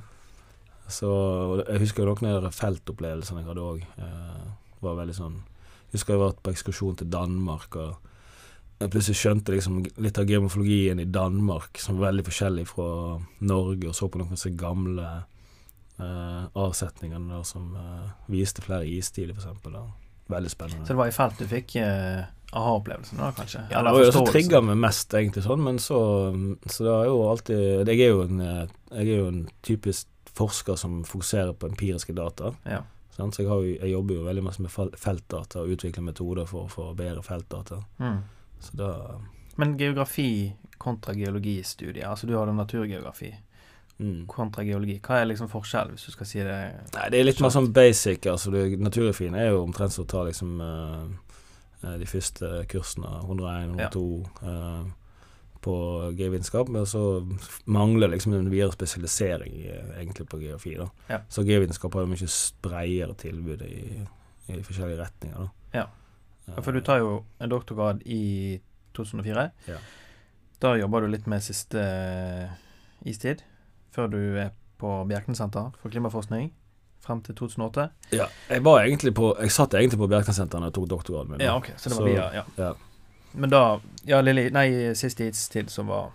Så 0.89 1.11
Jeg 1.67 1.83
husker 1.83 2.07
noen 2.07 2.31
av 2.31 2.45
de 2.47 2.53
feltopplevelsene 2.55 3.43
jeg 3.43 3.49
hadde 3.51 3.65
òg. 3.65 3.85
Eh, 3.99 4.49
var 4.85 4.99
veldig 5.01 5.17
sånn 5.17 5.39
Jeg 5.41 5.99
husker 5.99 6.15
jeg 6.15 6.23
var 6.23 6.37
på 6.43 6.53
ekskursjon 6.53 6.99
til 7.01 7.09
Danmark, 7.11 7.77
og 7.79 8.07
jeg 8.77 8.93
plutselig 8.93 9.17
skjønte 9.17 9.55
liksom 9.55 9.79
litt 10.05 10.19
av 10.21 10.29
geomorfologien 10.29 11.01
i 11.01 11.09
Danmark 11.09 11.79
som 11.81 11.97
var 11.97 12.11
veldig 12.11 12.25
forskjellig 12.27 12.67
fra 12.69 12.89
Norge, 13.49 13.89
og 13.89 13.97
så 13.97 14.09
på 14.11 14.21
noen 14.21 14.35
av 14.35 14.37
disse 14.37 14.53
gamle 14.59 15.07
eh, 15.97 16.43
avsetningene 16.53 17.39
der 17.39 17.47
som 17.49 17.71
eh, 17.81 18.11
viste 18.35 18.65
flere 18.67 18.89
istider, 18.91 19.33
f.eks. 19.33 19.63
Veldig 20.29 20.51
spennende. 20.51 20.85
Så 20.85 20.93
det 20.93 20.99
var 20.99 21.09
i 21.09 21.15
felt 21.15 21.41
du 21.41 21.47
fikk 21.49 21.77
eh, 21.81 22.27
aha-opplevelsen, 22.53 23.19
da, 23.19 23.31
kanskje? 23.37 23.63
Ja, 23.71 23.83
det 23.83 23.93
var 23.93 24.05
jo 24.05 24.13
som 24.15 24.27
trigga 24.29 24.61
meg 24.65 24.79
mest, 24.81 25.15
egentlig, 25.19 25.43
sånn, 25.45 25.65
men 25.67 25.81
så 25.83 26.01
Så 26.71 26.87
det 26.87 26.93
er 26.93 27.09
jo 27.11 27.17
alltid 27.31 27.89
Jeg 27.91 28.05
er 28.07 28.13
jo 28.13 28.21
en, 28.27 28.43
jeg 28.45 29.07
er 29.07 29.17
jo 29.17 29.31
en 29.33 29.41
typisk 29.67 30.09
forsker 30.37 30.77
som 30.77 31.01
fokuserer 31.09 31.55
på 31.57 31.69
empiriske 31.71 32.13
data. 32.13 32.53
Ja. 32.69 32.83
Så 33.17 33.31
jeg, 33.39 33.49
har 33.49 33.63
jeg 33.65 33.91
jobber 33.91 34.19
jo 34.19 34.25
veldig 34.27 34.43
mye 34.45 34.67
med 34.67 34.99
feltdata 35.01 35.63
og 35.63 35.73
utvikler 35.73 36.05
metoder 36.05 36.49
for 36.49 36.67
å 36.67 36.73
få 36.73 36.91
bedre 36.99 37.23
feltdata. 37.25 37.81
Mm. 38.03 38.19
Så 38.61 38.77
da 38.77 38.91
Men 39.57 39.79
geografi 39.81 40.53
kontra 40.77 41.15
geologistudier, 41.17 42.05
altså 42.09 42.27
du 42.29 42.35
har 42.37 42.47
det 42.47 42.55
naturgeografi 42.59 43.31
mm. 43.99 44.27
kontra 44.29 44.65
geologi. 44.65 44.99
Hva 45.01 45.23
er 45.23 45.31
liksom 45.31 45.49
forskjellen, 45.49 45.97
hvis 45.97 46.05
du 46.11 46.13
skal 46.13 46.29
si 46.29 46.43
det? 46.45 46.59
Nei, 46.93 47.07
det 47.13 47.21
er 47.21 47.29
litt 47.31 47.41
mer 47.41 47.55
sånn 47.55 47.71
basic. 47.73 48.29
Altså, 48.29 48.53
naturgeografien 48.53 49.39
er 49.39 49.49
jo 49.55 49.63
omtrent 49.65 49.97
som 49.97 50.05
å 50.05 50.11
ta 50.13 50.27
liksom 50.29 50.61
eh, 50.61 51.01
de 51.83 52.07
første 52.09 52.65
kursene, 52.71 53.11
101, 53.25 53.75
102, 53.77 54.05
ja. 54.43 54.85
på 55.67 55.77
geovitenskap, 56.19 56.71
men 56.73 56.87
så 56.87 57.03
mangler 57.65 58.13
liksom 58.13 58.35
en 58.37 58.51
videre 58.51 58.73
spesialisering 58.73 59.59
eh, 59.67 59.93
egentlig 60.01 60.29
på 60.29 60.41
geografi. 60.41 60.75
da. 60.79 60.89
Ja. 61.09 61.21
Så 61.29 61.45
geovitenskap 61.47 61.95
har 61.95 62.07
jo 62.07 62.13
mye 62.13 62.31
bredere 62.63 63.15
tilbud 63.15 63.63
i, 63.67 64.07
i 64.49 64.63
forskjellige 64.63 65.01
retninger. 65.03 65.39
da. 65.39 65.79
Ja. 65.81 65.87
Ja, 66.47 66.63
For 66.63 66.71
du 66.73 66.81
tar 66.81 67.03
jo 67.03 67.25
en 67.43 67.51
doktorgrad 67.51 68.05
i 68.07 68.61
2004. 68.95 69.49
Ja. 69.67 69.81
Da 70.63 70.77
jobber 70.79 71.03
du 71.03 71.11
litt 71.11 71.27
med 71.27 71.43
siste 71.45 71.83
eh, 71.83 72.55
istid, 73.05 73.43
før 73.93 74.07
du 74.13 74.21
er 74.39 74.55
på 74.79 74.93
Bjerknessenter 75.09 75.75
for 75.81 75.93
klimaforskning 75.93 76.53
frem 77.07 77.23
til 77.23 77.35
2008. 77.39 77.89
Ja, 78.13 78.27
jeg 78.51 78.65
var 78.67 78.83
egentlig 78.85 79.15
på 79.15 79.33
Jeg 79.41 79.51
satt 79.55 79.75
egentlig 79.79 79.99
på 80.03 80.09
Bjerknessenteret 80.11 80.69
jeg 80.69 80.77
tok 80.77 80.89
doktorgraden 80.91 81.31
min. 81.37 81.41
Ja, 81.47 81.57
ok, 81.57 81.71
så 81.77 81.89
det 81.89 81.97
var 81.99 82.05
Så- 82.07 82.13
via, 82.13 82.29
ja. 82.35 82.45
ja. 82.59 82.73
Men 83.35 83.51
da 83.51 83.81
Ja, 84.07 84.21
Lilly 84.21 84.51
Nei, 84.51 84.95
siste 84.95 85.31
tid 85.53 85.71
som 85.71 85.87
var 85.87 86.11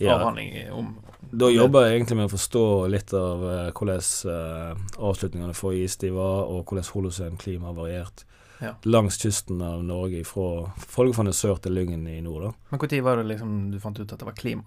Ja, 0.00 0.14
avhandling 0.14 0.70
om 0.72 0.96
Da 1.32 1.48
jobber 1.50 1.86
jeg 1.88 1.98
egentlig 2.00 2.16
med 2.16 2.28
å 2.30 2.32
forstå 2.36 2.64
litt 2.90 3.12
av 3.12 3.42
uh, 3.42 3.70
hvordan 3.74 4.02
uh, 4.30 4.76
avslutningene 5.10 5.54
for 5.54 5.72
istid 5.74 6.12
var, 6.14 6.44
og 6.46 6.64
hvordan 6.70 6.86
holocen-klima 6.94 7.66
har 7.66 7.74
variert 7.74 8.24
Ja. 8.60 8.72
langs 8.84 9.18
kysten 9.18 9.60
av 9.62 9.82
Norge, 9.84 10.24
fra 10.24 10.72
Folgefonna 10.78 11.30
sør 11.32 11.60
til 11.62 11.72
Lyngen 11.72 12.06
i 12.08 12.20
nord. 12.20 12.42
da. 12.42 12.52
Men 12.70 12.80
når 12.80 13.02
var 13.04 13.16
det 13.16 13.26
liksom 13.26 13.70
du 13.70 13.78
fant 13.78 13.98
ut 14.00 14.12
at 14.12 14.18
det 14.18 14.26
var 14.26 14.34
klima? 14.34 14.64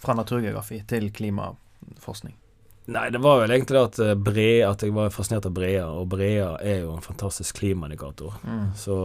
Fra 0.00 0.14
naturgeografi 0.14 0.82
til 0.86 1.10
klimaforskning. 1.10 2.34
Nei, 2.86 3.10
det 3.10 3.18
var 3.22 3.40
vel 3.42 3.50
egentlig 3.54 3.78
at 3.80 3.98
eh, 4.02 4.14
Brea, 4.18 4.70
at 4.70 4.82
jeg 4.82 4.94
var 4.96 5.10
fascinert 5.14 5.46
av 5.46 5.52
Brea, 5.54 5.84
og 5.86 6.08
Brea 6.10 6.54
er 6.64 6.80
jo 6.84 6.94
en 6.96 7.04
fantastisk 7.04 7.60
klimaindikator. 7.60 8.34
Mm. 8.42 8.64
Så 8.76 8.96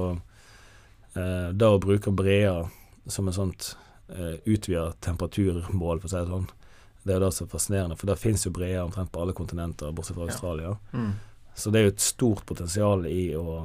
eh, 1.13 1.49
da 1.53 1.69
å 1.75 1.81
bruke 1.83 2.11
Brea 2.15 2.55
som 3.05 3.27
en 3.29 3.35
sånt 3.35 3.75
eh, 4.09 4.39
utvidet 4.45 4.95
temperaturmål, 5.05 5.99
for 6.01 6.07
å 6.09 6.13
si 6.13 6.17
det 6.23 6.31
sånn, 6.31 6.47
det 7.05 7.13
er 7.13 7.19
jo 7.19 7.25
det 7.27 7.33
som 7.37 7.45
er 7.45 7.51
fascinerende, 7.51 7.97
for 7.99 8.09
da 8.09 8.15
fins 8.17 8.47
jo 8.47 8.53
Brea 8.55 8.81
omtrent 8.85 9.11
på 9.13 9.21
alle 9.21 9.35
kontinenter, 9.37 9.91
bortsett 9.93 10.17
fra 10.17 10.25
Ja. 10.25 10.31
Australia. 10.33 10.71
Mm. 10.95 11.11
Så 11.55 11.69
det 11.71 11.79
er 11.79 11.85
jo 11.85 11.93
et 11.93 12.01
stort 12.03 12.45
potensial 12.49 13.05
i 13.07 13.27
å 13.37 13.59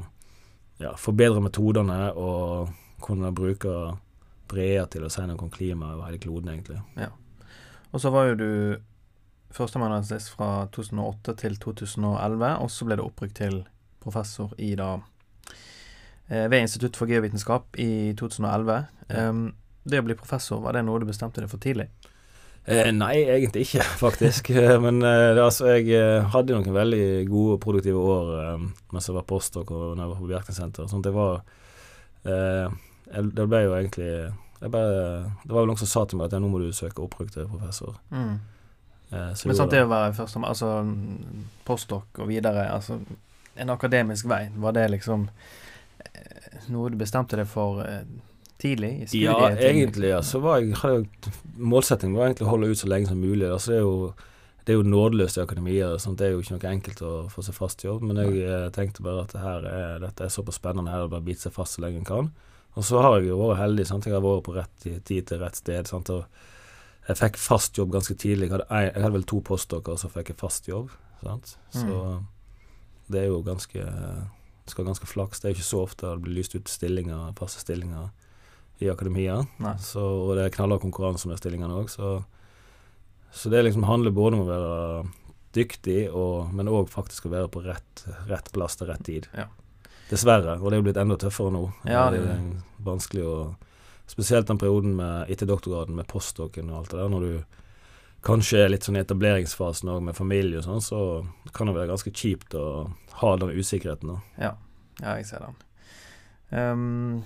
ja, 0.78 0.92
forbedre 1.00 1.40
metodene 1.42 2.12
og 2.12 2.68
kunne 3.02 3.32
bruke 3.32 3.72
Brea 4.50 4.84
til 4.90 5.06
å 5.06 5.10
si 5.10 5.24
noe 5.24 5.40
om 5.40 5.50
klima 5.50 5.94
over 5.94 6.10
hele 6.10 6.20
kloden, 6.20 6.52
egentlig. 6.52 7.08
Og 7.90 8.02
så 8.04 8.12
var 8.14 8.28
jo 8.28 8.36
du 8.38 8.50
førsteamanuensis 9.54 10.28
fra 10.34 10.66
2008 10.74 11.34
til 11.42 11.56
2011, 11.62 12.52
og 12.62 12.70
så 12.70 12.86
ble 12.88 12.98
det 13.00 13.06
opprykk 13.06 13.34
til 13.40 13.56
professor 14.00 14.52
i 14.58 14.72
da 14.78 14.92
eh, 16.28 16.46
ved 16.48 16.60
Institutt 16.62 16.96
for 16.96 17.10
geovitenskap 17.10 17.76
i 17.82 18.12
2011. 18.18 18.78
Ja. 19.10 19.26
Det 19.90 19.98
å 19.98 20.04
bli 20.06 20.14
professor, 20.14 20.60
var 20.62 20.76
det 20.76 20.84
noe 20.86 21.00
du 21.00 21.06
bestemte 21.08 21.40
deg 21.42 21.50
for 21.50 21.60
tidlig? 21.62 21.88
Eh, 22.68 22.90
nei, 22.92 23.14
egentlig 23.24 23.64
ikke, 23.66 23.84
faktisk. 24.04 24.50
Eh, 24.52 24.76
Men 24.82 25.00
eh, 25.02 25.38
altså, 25.40 25.70
jeg 25.74 25.88
eh, 25.96 26.28
hadde 26.34 26.54
noen 26.58 26.76
veldig 26.76 27.06
gode 27.30 27.56
og 27.56 27.62
produktive 27.64 28.02
år 28.04 28.30
eh, 28.42 28.68
mens 28.92 29.08
jeg 29.08 29.16
var 29.16 29.26
postdok 29.28 29.72
og 29.72 29.96
når 29.96 30.04
jeg 30.04 30.12
var 30.12 30.20
på 30.20 30.30
Bjerknessenteret. 30.30 30.92
Sånn 30.92 31.04
det 31.06 31.14
var 31.16 31.40
eh, 32.28 32.78
Det 33.10 33.48
ble 33.48 33.62
jo 33.64 33.74
egentlig 33.78 34.10
bare, 34.60 35.32
Det 35.42 35.54
var 35.54 35.62
vel 35.62 35.70
noen 35.72 35.80
som 35.80 35.88
sa 35.88 36.04
til 36.06 36.20
meg 36.20 36.28
at 36.28 36.36
ja, 36.36 36.42
nå 36.44 36.50
må 36.52 36.60
du 36.60 36.68
søke 36.76 37.00
opprykk 37.02 37.32
til 37.32 37.48
professor. 37.48 37.96
Mm. 38.12 38.36
Eh, 39.12 39.34
så 39.34 39.48
Men 39.48 39.58
sant, 39.58 39.74
det 39.74 39.82
å 39.84 39.90
være 39.90 40.14
første, 40.14 40.40
altså 40.46 40.70
postdok 41.66 42.22
og 42.22 42.30
videre, 42.30 42.68
altså 42.70 43.00
en 43.60 43.72
akademisk 43.74 44.28
vei, 44.30 44.44
var 44.62 44.76
det 44.76 44.86
liksom 44.94 45.26
eh, 46.04 46.58
noe 46.70 46.92
du 46.92 46.98
bestemte 47.00 47.38
deg 47.40 47.48
for 47.50 47.82
eh, 47.84 48.04
tidlig 48.60 48.92
i? 49.08 49.24
Ja, 49.24 49.36
egentlig. 49.50 50.12
Ja. 50.12 50.22
Så 50.22 50.42
var 50.44 50.60
jeg, 50.60 50.76
hadde 50.82 51.02
jeg, 51.02 51.34
målsettingen 51.58 52.18
var 52.18 52.28
egentlig 52.28 52.46
å 52.46 52.52
holde 52.52 52.70
ut 52.70 52.82
så 52.82 52.90
lenge 52.90 53.10
som 53.10 53.20
mulig. 53.20 53.48
Altså, 53.50 53.72
det, 53.72 53.80
er 53.80 53.88
jo, 53.88 54.60
det 54.64 54.74
er 54.74 54.78
jo 54.78 54.86
nådeløst 54.94 55.40
i 55.40 55.42
akademiet. 55.42 56.06
Det 56.20 56.28
er 56.28 56.36
jo 56.36 56.44
ikke 56.44 56.58
noe 56.58 56.70
enkelt 56.76 57.02
å 57.02 57.14
få 57.32 57.44
seg 57.46 57.56
fast 57.56 57.82
jobb. 57.84 58.04
Men 58.06 58.22
jeg 58.22 58.70
tenkte 58.76 59.04
bare 59.06 59.24
at 59.26 59.34
det 59.34 59.42
her 59.42 59.66
er, 59.72 59.98
dette 60.04 60.28
er 60.28 60.32
såpass 60.32 60.60
spennende. 60.60 60.92
Her 60.92 61.08
å 61.08 61.12
bare 61.12 61.24
bite 61.26 61.48
seg 61.48 61.56
fast 61.56 61.78
så 61.78 61.86
lenge 61.86 62.04
en 62.04 62.08
kan. 62.08 62.30
Og 62.78 62.86
så 62.86 63.00
har 63.02 63.18
jeg 63.18 63.32
jo 63.32 63.40
vært 63.40 63.62
heldig. 63.64 63.88
Sant? 63.88 64.06
Jeg 64.06 64.14
har 64.14 64.24
vært 64.24 64.46
på 64.46 64.54
rett 64.54 64.88
tid 65.08 65.26
til 65.26 65.40
rett 65.42 65.58
sted. 65.58 65.90
Sant? 65.90 66.12
Og 66.14 66.49
jeg 67.08 67.16
fikk 67.18 67.36
fast 67.40 67.78
jobb 67.78 67.92
ganske 67.94 68.14
tidlig. 68.14 68.48
Jeg 68.50 68.54
hadde, 68.58 68.66
jeg 68.90 69.02
hadde 69.02 69.14
vel 69.16 69.24
to 69.28 69.40
postdokker, 69.46 69.96
så 69.98 70.10
fikk 70.12 70.28
jeg 70.34 70.38
fast 70.40 70.68
jobb. 70.68 70.90
Sant? 71.22 71.56
Så 71.74 72.22
det 73.10 73.24
er 73.24 73.30
jo 73.32 73.40
ganske 73.42 73.82
det 73.82 74.70
skal 74.74 74.86
ganske 74.86 75.06
flaks. 75.08 75.40
Det 75.40 75.48
er 75.48 75.54
jo 75.54 75.58
ikke 75.58 75.66
så 75.66 75.80
ofte 75.82 76.06
det 76.12 76.22
blir 76.22 76.36
lyst 76.36 76.54
ut 76.54 76.68
stillinger, 76.70 77.32
faste 77.38 77.58
stillinger 77.64 78.10
i 78.80 78.88
akademia. 78.92 79.40
Så, 79.82 80.00
og 80.00 80.36
det 80.38 80.44
er 80.46 80.52
knallhard 80.54 80.80
konkurranse 80.84 81.26
om 81.26 81.32
de 81.34 81.38
stillingene 81.40 81.74
òg, 81.74 81.90
så, 81.90 82.20
så 83.34 83.50
det 83.50 83.64
liksom 83.66 83.84
handler 83.88 84.14
både 84.14 84.38
om 84.38 84.44
å 84.44 84.50
være 84.50 85.08
dyktig, 85.56 86.04
og, 86.14 86.52
men 86.54 86.70
òg 86.70 86.86
faktisk 86.92 87.26
å 87.26 87.32
være 87.32 87.50
på 87.50 87.64
rett, 87.64 88.04
rett 88.30 88.52
plass 88.54 88.78
til 88.78 88.86
rett 88.92 89.02
tid. 89.08 89.26
Ja. 89.34 89.48
Dessverre. 90.12 90.54
Og 90.60 90.70
det 90.70 90.76
er 90.78 90.80
jo 90.80 90.86
blitt 90.86 91.00
enda 91.02 91.18
tøffere 91.18 91.50
nå. 91.54 91.64
Ja, 91.90 92.06
det- 92.14 92.22
er 92.22 92.38
vanskelig 92.86 93.26
å 93.26 93.34
Spesielt 94.10 94.48
den 94.50 94.58
perioden 94.58 94.96
med, 94.98 95.30
etter 95.30 95.46
doktorgraden 95.46 95.94
med 95.94 96.08
postdoken 96.10 96.70
og 96.72 96.80
alt 96.80 96.90
det 96.94 96.98
der, 96.98 97.10
når 97.12 97.26
du 97.26 97.58
kanskje 98.26 98.64
er 98.64 98.72
litt 98.72 98.84
sånn 98.84 98.98
i 98.98 99.02
etableringsfasen 99.04 99.88
òg 99.92 100.02
med 100.08 100.16
familie 100.18 100.58
og 100.60 100.66
sånn, 100.66 100.82
så 100.84 100.98
kan 101.56 101.70
det 101.70 101.76
være 101.78 101.92
ganske 101.92 102.10
kjipt 102.12 102.56
å 102.58 102.64
ha 103.22 103.30
den 103.40 103.54
usikkerheten. 103.54 104.10
da. 104.10 104.18
Ja, 104.42 104.50
ja 105.00 105.14
jeg 105.20 105.28
ser 105.30 105.46
den. 105.46 105.56
Um, 106.50 107.22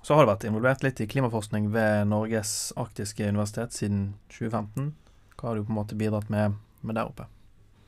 så 0.00 0.14
har 0.16 0.24
du 0.24 0.30
vært 0.32 0.46
involvert 0.48 0.82
litt 0.86 1.00
i 1.02 1.08
klimaforskning 1.10 1.68
ved 1.74 2.08
Norges 2.08 2.72
arktiske 2.80 3.28
universitet 3.28 3.76
siden 3.76 4.14
2015. 4.32 4.94
Hva 5.36 5.50
har 5.50 5.58
du 5.58 5.66
på 5.66 5.74
en 5.74 5.80
måte 5.82 5.98
bidratt 5.98 6.30
med, 6.32 6.56
med 6.80 6.96
der 6.96 7.10
oppe? 7.10 7.28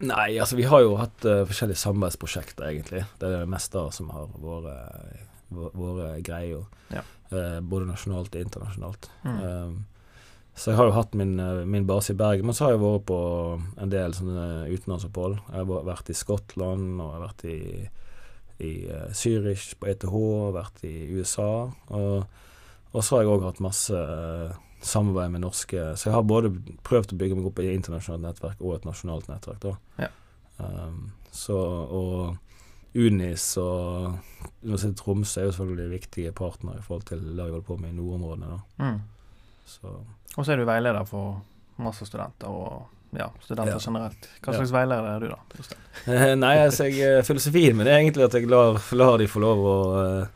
Nei, 0.05 0.37
altså 0.39 0.55
vi 0.59 0.67
har 0.69 0.85
jo 0.85 0.97
hatt 1.01 1.25
uh, 1.27 1.43
forskjellige 1.49 1.81
samarbeidsprosjekter, 1.81 2.69
egentlig. 2.71 3.03
Det 3.19 3.27
er 3.27 3.41
det 3.41 3.51
meste 3.51 3.83
som 3.97 4.13
har 4.15 4.29
vært 4.37 5.25
vå- 5.51 5.73
vært 5.75 6.23
greier. 6.27 6.67
Ja. 6.95 7.03
Eh, 7.29 7.61
både 7.61 7.89
nasjonalt 7.91 8.33
og 8.33 8.41
internasjonalt. 8.41 9.11
Mm. 9.25 9.41
Um, 9.45 9.79
så 10.59 10.73
jeg 10.73 10.79
har 10.79 10.89
jo 10.89 10.95
hatt 10.97 11.15
min, 11.15 11.39
eh, 11.41 11.65
min 11.69 11.87
base 11.87 12.15
i 12.15 12.17
Bergen, 12.17 12.47
men 12.49 12.57
så 12.57 12.65
har 12.65 12.73
jeg 12.73 12.81
vært 12.81 13.05
på 13.07 13.19
en 13.77 13.93
del 13.93 14.15
sånne 14.17 14.47
utenlandsopphold. 14.73 15.37
Jeg 15.53 15.67
har 15.67 15.85
vært 15.87 16.09
i 16.11 16.17
Skottland, 16.17 16.87
og 16.99 17.11
jeg 17.13 17.19
har 17.19 17.27
vært 17.27 17.45
i, 17.45 17.59
i 18.65 18.73
eh, 18.89 19.11
Zürich 19.13 19.75
på 19.79 19.91
ETH, 19.93 20.09
og 20.09 20.57
vært 20.57 20.83
i 20.89 20.95
USA. 21.13 21.69
Og, 21.93 22.25
og 22.95 23.05
så 23.05 23.19
har 23.19 23.27
jeg 23.27 23.35
òg 23.35 23.47
hatt 23.51 23.63
masse 23.63 24.03
samarbeid 24.81 25.33
med 25.35 25.43
norske 25.43 25.97
Så 25.99 26.07
jeg 26.07 26.15
har 26.15 26.23
både 26.23 26.53
prøvd 26.87 27.13
å 27.13 27.17
bygge 27.19 27.37
meg 27.37 27.47
opp 27.51 27.59
i 27.59 27.67
et 27.67 27.75
internasjonalt 27.75 28.23
nettverk 28.23 28.61
og 28.63 28.77
et 28.77 28.89
nasjonalt 28.89 29.29
nettverk. 29.29 29.61
da. 29.63 29.77
Ja. 30.07 30.11
Um, 30.59 31.13
så, 31.31 31.59
og 31.59 32.39
UNIS 32.95 33.57
og 33.61 34.19
Universitetet 34.65 34.95
i 34.95 35.03
Tromsø 35.03 35.41
er 35.41 35.49
jo 35.49 35.53
selvfølgelig 35.57 35.91
viktige 35.91 36.33
partnere 36.33 36.79
i 36.81 36.83
forhold 36.87 37.03
til 37.11 37.21
det 37.25 37.35
vi 37.37 37.51
holder 37.51 37.67
på 37.67 37.77
med 37.81 37.91
i 37.93 37.97
nordområdene. 37.99 38.61
Mm. 38.79 39.01
Så 39.67 39.93
Og 40.37 40.45
så 40.47 40.53
er 40.53 40.57
du 40.57 40.65
veileder 40.65 41.05
for 41.07 41.43
masse 41.79 42.07
studenter 42.07 42.49
og 42.49 42.87
ja, 43.17 43.29
studenter 43.41 43.73
Ja. 43.77 43.79
generelt. 43.81 44.29
Hva 44.43 44.53
Ja. 44.53 44.59
slags 44.59 44.73
veileder 44.73 45.07
er 45.15 45.21
du, 45.21 45.29
da? 45.29 46.13
Eh, 46.13 46.35
Nei, 46.45 46.57
altså 46.65 46.85
jeg, 46.89 47.01
eh, 47.19 47.23
filosofien 47.25 47.77
min 47.77 47.87
er 47.87 47.99
egentlig 48.01 48.25
at 48.25 48.35
jeg 48.35 48.49
lar, 48.49 48.81
lar 48.93 49.17
de 49.19 49.27
få 49.29 49.41
lov 49.41 49.59
å 49.59 49.77
eh, 50.23 50.27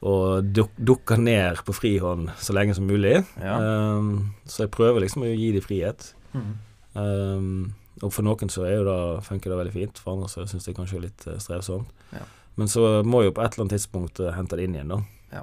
og 0.00 0.44
duk, 0.54 0.70
dukker 0.78 1.18
ned 1.18 1.56
på 1.66 1.74
frihånd 1.74 2.28
så 2.38 2.52
lenge 2.54 2.74
som 2.76 2.86
mulig. 2.86 3.24
Ja. 3.42 3.56
Um, 3.58 4.30
så 4.46 4.62
jeg 4.62 4.70
prøver 4.70 5.00
liksom 5.02 5.24
å 5.26 5.32
gi 5.34 5.48
dem 5.52 5.60
frihet. 5.64 6.14
Mm. 6.32 6.52
Um, 6.94 7.74
og 8.02 8.12
for 8.14 8.26
noen 8.26 8.50
så 8.52 8.64
er 8.68 8.78
jo 8.78 8.86
det, 8.88 8.98
funker 9.26 9.52
det 9.52 9.60
veldig 9.60 9.74
fint, 9.74 10.02
for 10.02 10.16
andre 10.16 10.30
så 10.32 10.46
syns 10.48 10.68
jeg 10.68 10.76
kanskje 10.76 10.98
er 11.00 11.06
litt 11.08 11.24
uh, 11.28 11.38
strevsomt. 11.42 12.04
Ja. 12.14 12.24
Men 12.58 12.70
så 12.70 12.82
må 13.06 13.22
jeg 13.22 13.30
jo 13.30 13.36
på 13.38 13.44
et 13.44 13.54
eller 13.54 13.66
annet 13.66 13.76
tidspunkt 13.76 14.20
uh, 14.22 14.32
hente 14.36 14.58
det 14.58 14.68
inn 14.68 14.76
igjen, 14.76 14.92
da. 14.94 15.00
Ja. 15.32 15.42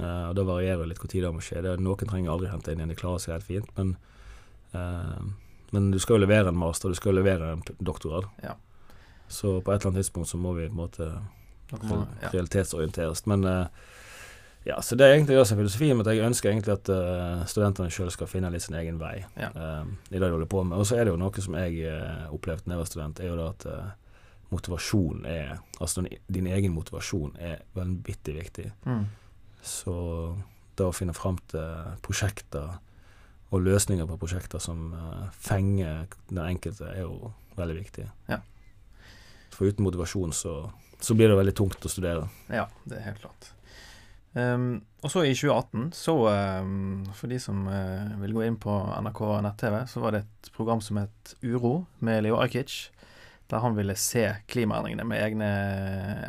Uh, 0.00 0.28
og 0.28 0.36
da 0.38 0.46
varierer 0.46 0.84
det 0.84 0.92
litt 0.92 1.02
hvor 1.02 1.12
tid 1.12 1.26
det 1.26 1.32
må 1.34 1.42
skje. 1.44 1.64
Det, 1.64 1.74
noen 1.82 2.12
trenger 2.12 2.34
aldri 2.34 2.52
hente 2.52 2.74
inn 2.74 2.82
igjen, 2.82 2.94
de 2.94 3.00
klarer 3.00 3.22
seg 3.22 3.36
helt 3.36 3.48
fint. 3.48 3.72
Men, 3.78 3.96
uh, 4.76 5.18
men 5.74 5.90
du 5.94 5.98
skal 6.02 6.18
jo 6.18 6.26
levere 6.26 6.52
en 6.52 6.60
master, 6.60 6.92
du 6.92 6.98
skal 6.98 7.14
jo 7.14 7.20
levere 7.20 7.54
en 7.56 7.66
doktorgrad. 7.78 8.30
Ja. 8.44 8.54
Så 9.28 9.60
på 9.60 9.72
et 9.72 9.80
eller 9.80 9.90
annet 9.90 10.04
tidspunkt 10.04 10.30
så 10.30 10.38
må 10.38 10.52
vi 10.54 10.68
på 10.68 10.74
en 10.76 10.82
måte 10.84 11.10
må, 11.72 12.04
ja. 12.22 12.30
realitetsorienteres. 12.30 13.24
Men 13.26 13.44
eh, 13.44 13.66
ja, 14.66 14.80
så 14.82 14.96
det 14.98 15.06
er 15.06 15.14
egentlig 15.14 15.36
det 15.36 15.44
som 15.46 15.56
er 15.56 15.62
filosofien, 15.62 16.00
at 16.02 16.08
jeg 16.10 16.24
ønsker 16.26 16.50
egentlig 16.50 16.74
at 16.74 16.88
uh, 16.90 17.44
studentene 17.46 17.92
sjøl 17.94 18.10
skal 18.10 18.30
finne 18.30 18.50
litt 18.50 18.64
sin 18.66 18.74
egen 18.78 18.98
vei 18.98 19.20
Ja. 19.38 19.52
uh, 19.54 19.84
i 20.10 20.16
det 20.16 20.24
de 20.24 20.32
holder 20.34 20.50
på 20.50 20.64
med. 20.66 20.78
Og 20.80 20.88
så 20.88 20.98
er 20.98 21.06
det 21.06 21.14
jo 21.14 21.20
noe 21.20 21.44
som 21.44 21.54
jeg 21.60 21.86
uh, 21.86 22.26
opplevde 22.34 22.66
da 22.66 22.74
jeg 22.74 22.82
var 22.82 22.90
student, 22.90 23.22
er 23.22 23.30
jo 23.30 23.38
da 23.38 23.46
at 23.52 23.66
uh, 23.70 23.94
motivasjon 24.50 25.24
er 25.26 25.56
Altså 25.80 26.02
din, 26.02 26.18
din 26.32 26.46
egen 26.50 26.72
motivasjon 26.72 27.36
er 27.38 27.62
vanvittig 27.76 28.34
viktig. 28.38 28.70
Mm. 28.88 29.04
Så 29.62 29.94
da 30.78 30.88
å 30.88 30.94
finne 30.94 31.14
fram 31.16 31.38
til 31.50 31.96
prosjekter 32.04 32.78
og 33.54 33.62
løsninger 33.62 34.06
på 34.08 34.18
prosjekter 34.20 34.62
som 34.62 34.88
eh, 34.96 35.26
fenger 35.38 36.06
den 36.28 36.42
enkelte, 36.42 36.88
er 36.90 37.04
jo 37.04 37.32
veldig 37.56 37.76
viktig. 37.78 38.06
Ja. 38.30 38.40
For 39.54 39.70
uten 39.70 39.86
motivasjon 39.86 40.34
så, 40.36 40.56
så 41.00 41.16
blir 41.16 41.30
det 41.30 41.38
veldig 41.38 41.54
tungt 41.56 41.86
å 41.86 41.92
studere. 41.92 42.26
Ja, 42.52 42.66
det 42.84 42.98
er 42.98 43.06
helt 43.10 43.22
klart. 43.22 43.52
Ehm, 44.36 44.84
og 45.02 45.10
så 45.10 45.22
i 45.24 45.34
2018, 45.34 45.92
så 45.96 46.14
um, 46.60 47.04
for 47.16 47.30
de 47.30 47.38
som 47.40 47.62
uh, 47.70 48.16
vil 48.20 48.34
gå 48.36 48.44
inn 48.44 48.58
på 48.60 48.74
NRK 49.00 49.22
nett-TV, 49.46 49.76
så 49.88 50.02
var 50.02 50.12
det 50.12 50.24
et 50.24 50.50
program 50.56 50.82
som 50.84 51.00
het 51.00 51.36
Uro 51.42 51.86
med 52.04 52.24
Leo 52.26 52.40
Ajkic, 52.42 52.90
der 53.48 53.62
han 53.62 53.76
ville 53.78 53.96
se 53.96 54.26
klimaendringene 54.50 55.06
med 55.08 55.22
egne 55.22 55.50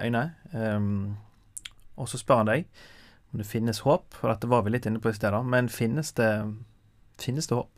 øyne. 0.06 0.24
Um, 0.54 1.18
og 1.98 2.08
så 2.08 2.22
spør 2.22 2.44
han 2.44 2.52
deg 2.52 2.70
om 3.34 3.42
det 3.42 3.50
finnes 3.50 3.84
håp, 3.84 4.22
og 4.22 4.30
dette 4.30 4.48
var 4.48 4.64
vi 4.64 4.72
litt 4.72 4.88
inne 4.88 5.02
på 5.04 5.12
i 5.12 5.18
sted, 5.18 5.34
da, 5.36 5.42
men 5.44 5.68
finnes 5.68 6.14
det, 6.16 6.32
finnes 7.20 7.50
det 7.50 7.60
håp? 7.60 7.74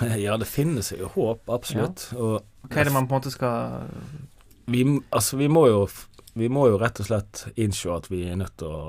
Ja, 0.24 0.38
det 0.40 0.48
finnes 0.48 0.94
jo 0.94 1.10
håp, 1.12 1.50
absolutt. 1.52 2.06
Og 2.16 2.38
Hva 2.70 2.80
er 2.80 2.88
det 2.88 2.94
man 2.94 3.10
på 3.10 3.18
en 3.18 3.20
måte 3.20 3.34
skal 3.34 3.90
vi, 4.70 4.86
altså, 5.10 5.36
vi 5.36 5.48
må 5.50 5.66
jo 5.66 5.80
Vi 6.38 6.46
må 6.48 6.68
jo 6.70 6.78
rett 6.80 7.00
og 7.02 7.08
slett 7.08 7.42
innse 7.60 7.90
at 7.92 8.06
vi 8.08 8.22
er 8.30 8.38
nødt 8.40 8.54
til 8.62 8.70
å 8.70 8.84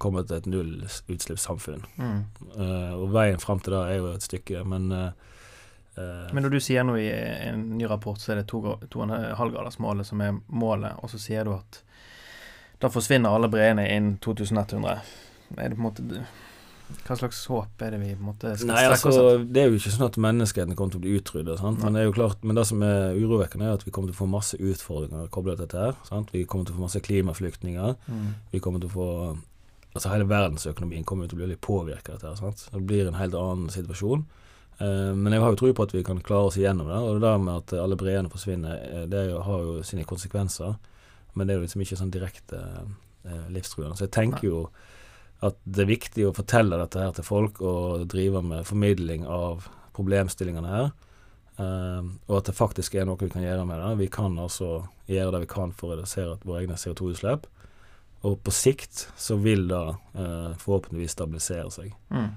komme 0.00 0.24
til 0.26 0.36
et 0.36 0.46
nullutslippssamfunn. 0.50 1.84
mm. 1.96 2.18
Uh, 2.54 2.92
og 3.02 3.08
veien 3.14 3.40
fram 3.42 3.60
til 3.60 3.74
det 3.76 3.80
er 3.90 3.96
jo 4.00 4.12
et 4.14 4.22
stykke, 4.26 4.64
men 4.68 4.90
eh, 4.92 5.10
Men 6.34 6.42
når 6.42 6.50
du 6.56 6.60
sier 6.60 6.82
nå 6.84 6.96
i 6.98 7.08
en 7.10 7.64
ny 7.78 7.86
rapport, 7.90 8.18
så 8.18 8.32
er 8.32 8.40
det 8.42 8.48
to, 8.50 8.60
gra- 8.64 8.78
to 8.90 9.00
og 9.00 9.08
en 9.08 9.34
halv 9.38 9.54
gradersmålet 9.54 10.06
som 10.06 10.20
er 10.20 10.34
målet, 10.48 10.96
og 11.02 11.10
så 11.10 11.18
sier 11.22 11.44
du 11.46 11.52
at 11.54 11.84
da 12.82 12.90
forsvinner 12.90 13.30
alle 13.30 13.48
breene 13.48 13.86
innen 13.88 14.16
2100. 14.18 14.98
Er 15.56 15.68
det 15.70 15.76
på 15.76 15.80
en 15.80 15.86
måte 15.86 16.24
Hva 17.06 17.16
slags 17.16 17.38
håp 17.48 17.80
er 17.82 17.94
det 17.94 18.00
vi 18.02 18.10
på 18.12 18.20
en 18.20 18.26
måte 18.28 18.50
skal 18.58 18.68
Nei, 18.68 18.82
altså, 18.90 19.38
det 19.40 19.62
er 19.62 19.70
jo 19.70 19.78
ikke 19.78 19.92
sånn 19.94 20.06
at 20.08 20.18
menneskeheten 20.20 20.76
kommer 20.76 20.92
til 20.92 21.00
å 21.00 21.04
bli 21.06 21.14
utrydda. 21.16 21.56
Men 21.78 21.96
det 21.96 22.04
jo 22.04 22.12
klart, 22.16 22.42
men 22.44 22.58
det 22.58 22.66
som 22.68 22.82
er 22.84 23.16
urovekkende, 23.16 23.70
er 23.70 23.78
at 23.78 23.86
vi 23.86 23.92
kommer 23.94 24.10
til 24.10 24.18
å 24.18 24.20
få 24.24 24.28
masse 24.28 24.58
utfordringer 24.60 25.30
koblet 25.32 25.56
til 25.56 25.64
dette 25.64 25.80
her. 25.80 25.96
Sant? 26.10 26.34
Vi 26.34 26.44
kommer 26.44 26.68
til 26.68 26.74
å 26.74 26.80
få 26.82 26.84
masse 26.88 27.00
klimaflyktninger. 27.06 27.96
Mm. 28.04 28.28
Vi 28.52 28.60
kommer 28.66 28.82
til 28.84 28.90
å 28.92 28.96
få 28.98 29.08
Altså 29.94 30.10
hele 30.10 30.26
verdensøkonomien 30.26 31.04
kommer 31.06 31.28
til 31.30 31.38
å 31.38 31.42
bli 31.42 31.52
litt 31.52 31.62
påvirket 31.62 32.16
av 32.16 32.18
dette. 32.18 32.38
Sant? 32.40 32.66
Det 32.72 32.82
blir 32.82 33.06
en 33.06 33.18
helt 33.18 33.36
annen 33.38 33.70
situasjon. 33.70 34.24
Eh, 34.78 35.12
men 35.14 35.32
jeg 35.32 35.42
har 35.42 35.52
jo 35.54 35.60
tro 35.60 35.70
på 35.70 35.86
at 35.86 35.94
vi 35.94 36.02
kan 36.06 36.22
klare 36.24 36.50
oss 36.50 36.58
igjennom 36.58 36.90
det. 36.90 36.98
Og 36.98 37.14
det 37.18 37.28
der 37.28 37.38
med 37.42 37.60
at 37.60 37.76
alle 37.78 37.98
breene 37.98 38.32
forsvinner, 38.32 38.80
eh, 38.88 39.04
det 39.10 39.28
har 39.46 39.62
jo 39.62 39.84
sine 39.86 40.06
konsekvenser. 40.08 40.74
Men 41.34 41.46
det 41.46 41.54
er 41.54 41.60
jo 41.60 41.66
liksom 41.68 41.84
ikke 41.84 42.00
sånn 42.00 42.12
direkte 42.14 42.58
eh, 42.58 43.46
livstruende. 43.54 43.94
Så 43.98 44.08
jeg 44.08 44.16
tenker 44.18 44.48
jo 44.48 44.58
at 45.44 45.56
det 45.62 45.84
er 45.84 45.92
viktig 45.92 46.26
å 46.26 46.34
fortelle 46.34 46.78
dette 46.80 46.98
her 46.98 47.14
til 47.14 47.26
folk 47.26 47.60
og 47.62 48.06
drive 48.10 48.42
med 48.42 48.66
formidling 48.66 49.26
av 49.28 49.66
problemstillingene 49.94 50.70
her. 50.70 50.86
Og 51.58 52.32
at 52.38 52.48
det 52.48 52.54
faktisk 52.56 52.96
er 52.96 53.04
noe 53.06 53.20
vi 53.20 53.28
kan 53.30 53.44
gjøre 53.44 53.66
med 53.68 53.78
det. 53.78 53.90
Vi 53.98 54.08
kan 54.14 54.38
altså 54.40 54.86
gjøre 55.06 55.34
det 55.34 55.42
vi 55.44 55.50
kan 55.52 55.74
for 55.76 55.92
å 55.92 55.98
redusere 55.98 56.38
våre 56.46 56.62
egne 56.62 56.78
CO2-utslipp. 56.80 57.44
Og 58.24 58.38
på 58.40 58.52
sikt 58.54 59.06
så 59.20 59.36
vil 59.36 59.66
det 59.68 59.82
eh, 60.16 60.54
forhåpentligvis 60.60 61.16
stabilisere 61.16 61.70
seg. 61.72 61.92
Mm. 62.08 62.30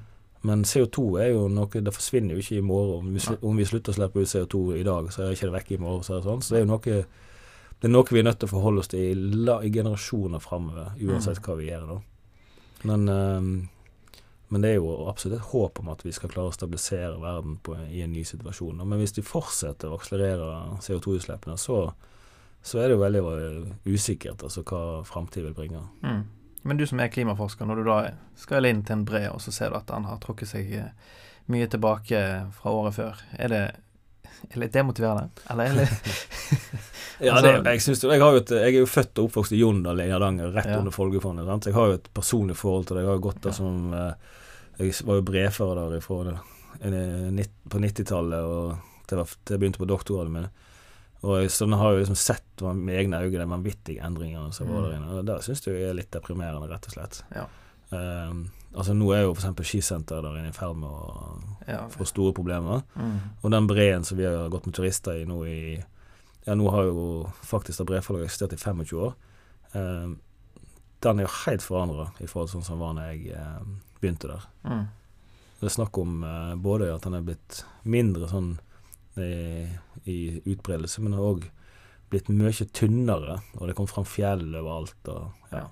Men 0.48 0.64
CO2 0.68 1.06
er 1.22 1.32
jo 1.34 1.48
noe 1.52 1.82
Det 1.82 1.94
forsvinner 1.96 2.36
jo 2.36 2.44
ikke 2.44 2.60
i 2.60 2.66
morgen. 2.66 3.08
Om 3.08 3.16
vi, 3.16 3.38
om 3.42 3.58
vi 3.58 3.66
slutter 3.68 3.94
å 3.94 3.98
slippe 3.98 4.22
ut 4.22 4.32
CO2 4.32 4.62
i 4.78 4.84
dag, 4.88 5.10
så 5.12 5.24
er 5.24 5.30
det 5.30 5.40
ikke 5.40 5.50
det 5.50 5.56
vekk 5.58 5.72
i 5.72 5.80
morgen. 5.86 6.04
Så, 6.06 6.18
det 6.18 6.28
sånn. 6.28 6.44
så 6.44 6.54
det 6.54 6.60
er 6.60 6.66
jo 6.66 6.74
noe 6.74 7.00
Det 7.78 7.88
er 7.90 7.94
noe 7.94 8.12
vi 8.12 8.20
er 8.20 8.28
nødt 8.28 8.40
til 8.42 8.50
å 8.50 8.56
forholde 8.56 8.84
oss 8.84 8.92
til 8.92 9.04
i, 9.06 9.16
la, 9.48 9.60
i 9.62 9.72
generasjoner 9.74 10.42
framover, 10.42 10.94
uansett 10.98 11.42
hva 11.46 11.58
vi 11.60 11.68
gjør 11.70 11.84
da. 11.92 11.98
Men, 12.90 13.04
ehm, 13.14 13.52
men 14.50 14.64
det 14.64 14.72
er 14.72 14.80
jo 14.80 14.96
absolutt 15.12 15.38
et 15.38 15.52
håp 15.52 15.82
om 15.84 15.92
at 15.94 16.02
vi 16.06 16.14
skal 16.16 16.32
klare 16.32 16.50
å 16.50 16.56
stabilisere 16.56 17.20
verden 17.22 17.60
på, 17.62 17.76
i 17.94 18.02
en 18.02 18.16
ny 18.16 18.24
situasjon. 18.26 18.82
Men 18.82 18.98
hvis 18.98 19.14
de 19.18 19.26
fortsetter 19.26 19.92
å 19.92 20.00
akselerere 20.00 20.80
CO2-utslippene, 20.88 21.58
så, 21.62 21.92
så 22.64 22.80
er 22.82 22.90
det 22.90 22.98
jo 22.98 23.04
veldig 23.04 23.22
eh, 23.42 23.94
usikkert 23.94 24.44
altså, 24.44 24.64
hva 24.68 25.04
framtid 25.08 25.44
vil 25.48 25.54
bringe. 25.56 25.82
Mm. 26.04 26.24
Men 26.68 26.78
du 26.78 26.86
som 26.90 27.00
er 27.00 27.08
klimaforsker, 27.14 27.66
når 27.70 27.76
du 27.76 27.84
da 27.88 27.98
skal 28.36 28.66
inn 28.68 28.82
til 28.84 28.98
en 28.98 29.06
bre, 29.08 29.30
og 29.32 29.40
så 29.42 29.52
ser 29.56 29.70
du 29.72 29.78
at 29.80 29.90
han 29.94 30.04
har 30.10 30.18
trukket 30.20 30.50
seg 30.50 30.72
eh, 30.76 30.90
mye 31.48 31.68
tilbake 31.72 32.20
fra 32.58 32.74
året 32.76 32.98
før, 32.98 33.22
er 33.40 33.48
det, 33.54 33.62
er 34.52 34.60
det 34.66 34.72
demotiverende? 34.74 35.30
Eller 35.50 35.72
er 35.72 35.80
det 35.84 35.88
Ja, 37.20 37.34
Altså- 37.34 37.62
det, 37.64 37.72
jeg, 37.72 37.82
synes, 37.82 38.04
jo- 38.04 38.12
jeg, 38.12 38.22
et, 38.42 38.52
jeg 38.52 38.74
er 38.76 38.80
jo 38.84 38.86
født 38.86 39.18
og 39.18 39.30
oppvokst 39.32 39.52
i 39.56 39.62
Jondal 39.62 40.00
i 40.04 40.10
Hardanger, 40.12 40.52
rett 40.54 40.68
Ja. 40.70 40.78
under 40.78 40.92
Folgefondet. 40.94 41.48
Sant? 41.48 41.66
Jeg 41.66 41.74
har 41.74 41.88
jo 41.88 41.94
et 41.98 42.10
personlig 42.14 42.56
forhold 42.60 42.86
til 42.86 42.96
det. 42.98 43.02
Jeg 43.06 43.10
har 43.10 43.18
jo 43.18 43.24
gått 43.30 43.42
der 43.42 43.50
Ja. 43.50 43.54
som 43.58 43.94
eh, 43.94 44.14
Jeg 44.78 44.94
var 45.08 45.16
jo 45.16 45.22
brefører 45.26 45.80
der 45.90 45.98
ifra 45.98 46.20
på 47.74 47.80
90-tallet 47.82 48.44
og 48.46 48.78
til 49.10 49.18
til 49.48 49.56
jeg 49.56 49.60
begynte 49.64 49.80
på 49.82 49.88
doktorgraden 49.90 50.32
min. 50.36 50.46
Og 51.24 51.48
sånn 51.50 51.74
har 51.74 51.92
jeg 51.92 51.98
jo 51.98 52.02
liksom 52.06 52.20
sett 52.22 52.62
med 52.78 52.94
egne 53.00 53.22
øyne 53.24 53.40
de 53.40 53.46
vanvittige 53.50 54.04
endringene 54.06 54.54
som 54.54 54.68
var 54.70 54.82
Mm. 54.82 54.84
der 54.90 54.96
inne. 54.98 55.18
Og 55.20 55.26
det 55.26 55.38
syns 55.44 55.66
jeg 55.66 55.82
er 55.90 55.94
litt 55.98 56.12
deprimerende, 56.12 56.70
rett 56.70 56.86
og 56.88 56.94
slett. 56.94 57.24
Ja. 57.36 57.46
Um, 57.90 58.52
altså 58.76 58.94
Nå 58.94 59.12
er 59.16 59.22
jo 59.24 59.32
f.eks. 59.34 59.64
skisenteret 59.66 60.22
der 60.24 60.38
inne 60.38 60.50
i 60.50 60.52
ferd 60.52 60.76
med 60.78 60.90
å 60.90 61.42
Ja. 61.68 61.88
få 61.88 62.06
store 62.06 62.34
problemer. 62.34 62.84
Mm. 62.96 63.20
Og 63.44 63.52
den 63.52 63.68
breen 63.68 64.04
som 64.04 64.18
vi 64.18 64.26
har 64.26 64.50
gått 64.50 64.66
med 64.66 64.76
turister 64.76 65.22
i 65.22 65.26
nå 65.26 65.44
i 65.48 65.84
Ja, 66.48 66.54
nå 66.56 66.70
har 66.72 66.84
jo 66.84 67.30
faktisk 67.44 67.78
det 67.80 67.88
breforlaget 67.88 68.26
eksistert 68.30 68.54
i 68.54 68.58
25 68.58 68.94
år. 69.02 69.14
Um, 69.74 70.20
den 71.02 71.20
er 71.20 71.24
jo 71.24 71.34
helt 71.46 71.62
forandra 71.62 72.12
i 72.22 72.26
forhold 72.26 72.50
til 72.50 72.62
sånn 72.62 72.66
som 72.66 72.80
var 72.80 72.94
da 72.96 73.02
jeg 73.12 73.36
um, 73.36 73.82
begynte 74.02 74.28
der. 74.30 74.46
Mm. 74.64 74.88
Det 75.60 75.66
er 75.68 75.76
snakk 75.84 75.98
om 75.98 76.24
uh, 76.24 76.56
både 76.56 76.94
at 76.96 77.02
den 77.02 77.16
er 77.16 77.22
blitt 77.22 77.64
mindre 77.84 78.30
sånn 78.30 78.60
i, 79.24 79.68
i 80.10 80.18
utbredelse, 80.46 81.02
men 81.02 81.14
det 81.14 81.22
har 81.22 81.32
òg 81.36 81.48
blitt 82.12 82.30
mye 82.32 82.68
tynnere, 82.76 83.42
og 83.58 83.68
det 83.68 83.76
kom 83.78 83.90
fram 83.90 84.08
fjell 84.08 84.46
overalt. 84.56 85.12
Og, 85.12 85.50
ja. 85.52 85.66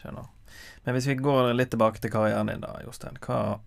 Skjønner. 0.00 0.30
Men 0.84 0.96
hvis 0.96 1.08
vi 1.10 1.18
går 1.20 1.52
litt 1.54 1.70
tilbake 1.74 2.02
til 2.02 2.12
karrieren 2.12 2.50
din 2.50 2.64
da, 2.64 2.74
Jostein. 2.84 3.18
Hva, 3.22 3.60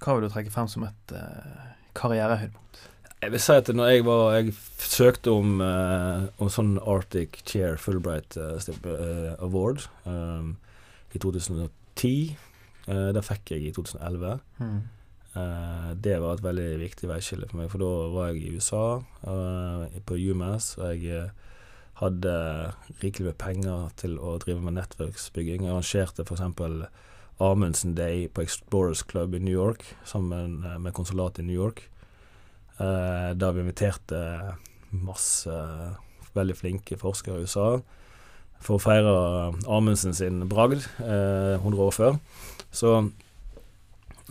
hva 0.00 0.16
vil 0.16 0.26
du 0.26 0.32
trekke 0.32 0.52
frem 0.54 0.68
som 0.70 0.86
et 0.86 1.14
uh, 1.16 1.72
karrierehøydepunkt? 1.98 2.86
Jeg 3.20 3.34
vil 3.34 3.42
si 3.44 3.52
at 3.52 3.68
når 3.76 3.88
jeg 3.92 4.04
var 4.06 4.30
Jeg 4.32 4.52
søkte 4.80 5.32
om, 5.36 5.58
uh, 5.60 6.28
om 6.40 6.48
sånn 6.52 6.78
Arctic 6.88 7.42
Chair 7.44 7.76
Fulbright 7.80 8.38
uh, 8.40 9.36
Award 9.44 9.84
um, 10.08 10.54
i 11.12 11.20
2010. 11.20 12.38
Uh, 12.86 13.10
det 13.16 13.26
fikk 13.26 13.52
jeg 13.56 13.68
i 13.68 13.74
2011. 13.76 14.40
Mm. 14.62 14.80
Eh, 15.38 15.90
det 15.94 16.16
var 16.22 16.34
et 16.34 16.44
veldig 16.44 16.70
viktig 16.80 17.10
veiskille 17.10 17.46
for 17.50 17.60
meg, 17.60 17.70
for 17.70 17.82
da 17.82 17.90
var 18.14 18.30
jeg 18.30 18.42
i 18.42 18.56
USA, 18.56 18.82
eh, 19.30 20.00
på 20.06 20.18
UMass, 20.18 20.72
og 20.80 20.96
jeg 20.96 21.14
eh, 21.14 21.54
hadde 22.00 22.34
rikelig 23.02 23.30
med 23.30 23.38
penger 23.38 23.94
til 24.00 24.18
å 24.18 24.38
drive 24.42 24.64
med 24.64 24.78
nettverksbygging. 24.78 25.68
Jeg 25.68 25.74
arrangerte 25.74 26.26
f.eks. 26.26 26.90
Amundsen 27.40 27.94
Day 27.96 28.26
på 28.28 28.42
Explorers 28.44 29.02
Club 29.08 29.34
i 29.34 29.40
New 29.40 29.54
York 29.54 29.84
sammen 30.04 30.58
med 30.60 30.92
konsulatet 30.92 31.40
i 31.40 31.46
New 31.48 31.56
York. 31.56 31.86
Eh, 32.80 33.30
da 33.36 33.50
vi 33.52 33.60
inviterte 33.64 34.20
masse 34.90 35.54
veldig 36.34 36.56
flinke 36.56 36.96
forskere 37.00 37.40
i 37.40 37.44
USA 37.44 37.80
for 38.60 38.76
å 38.76 38.82
feire 38.82 39.12
Amundsen 39.68 40.14
sin 40.16 40.42
bragd 40.48 40.84
eh, 41.00 41.56
100 41.60 41.84
år 41.84 41.96
før. 41.96 42.18
Så 42.72 42.94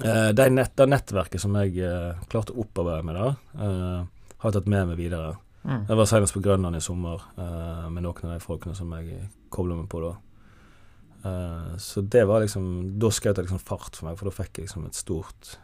eh, 0.06 0.30
det, 0.36 0.48
nett, 0.54 0.76
det 0.78 0.88
nettverket 0.90 1.42
som 1.42 1.56
jeg 1.60 1.78
eh, 1.84 2.18
klarte 2.32 2.56
å 2.56 2.64
opparbeide 2.64 3.06
meg 3.08 3.20
da, 3.20 3.28
eh, 3.60 4.34
har 4.40 4.50
jeg 4.52 4.58
tatt 4.58 4.72
med 4.72 4.92
meg 4.92 5.00
videre. 5.00 5.36
Mm. 5.64 5.86
Jeg 5.90 6.00
var 6.00 6.08
senest 6.08 6.36
på 6.36 6.42
Grønland 6.44 6.80
i 6.80 6.84
sommer 6.84 7.24
eh, 7.36 7.88
med 7.92 8.06
noen 8.06 8.30
av 8.30 8.38
de 8.38 8.44
folkene 8.44 8.78
som 8.78 8.92
jeg 8.96 9.30
kobla 9.54 9.78
meg 9.80 9.90
på 9.92 10.04
da. 10.06 10.12
Eh, 11.30 11.72
så 11.84 12.04
det 12.08 12.22
var 12.30 12.46
liksom 12.46 12.70
Da 13.02 13.10
skjøt 13.12 13.36
det 13.36 13.44
liksom 13.50 13.60
fart 13.60 13.98
for 13.98 14.08
meg, 14.08 14.20
for 14.20 14.30
da 14.30 14.36
fikk 14.38 14.62
jeg 14.62 14.70
liksom 14.70 14.88
et 14.90 15.00
stort 15.00 15.58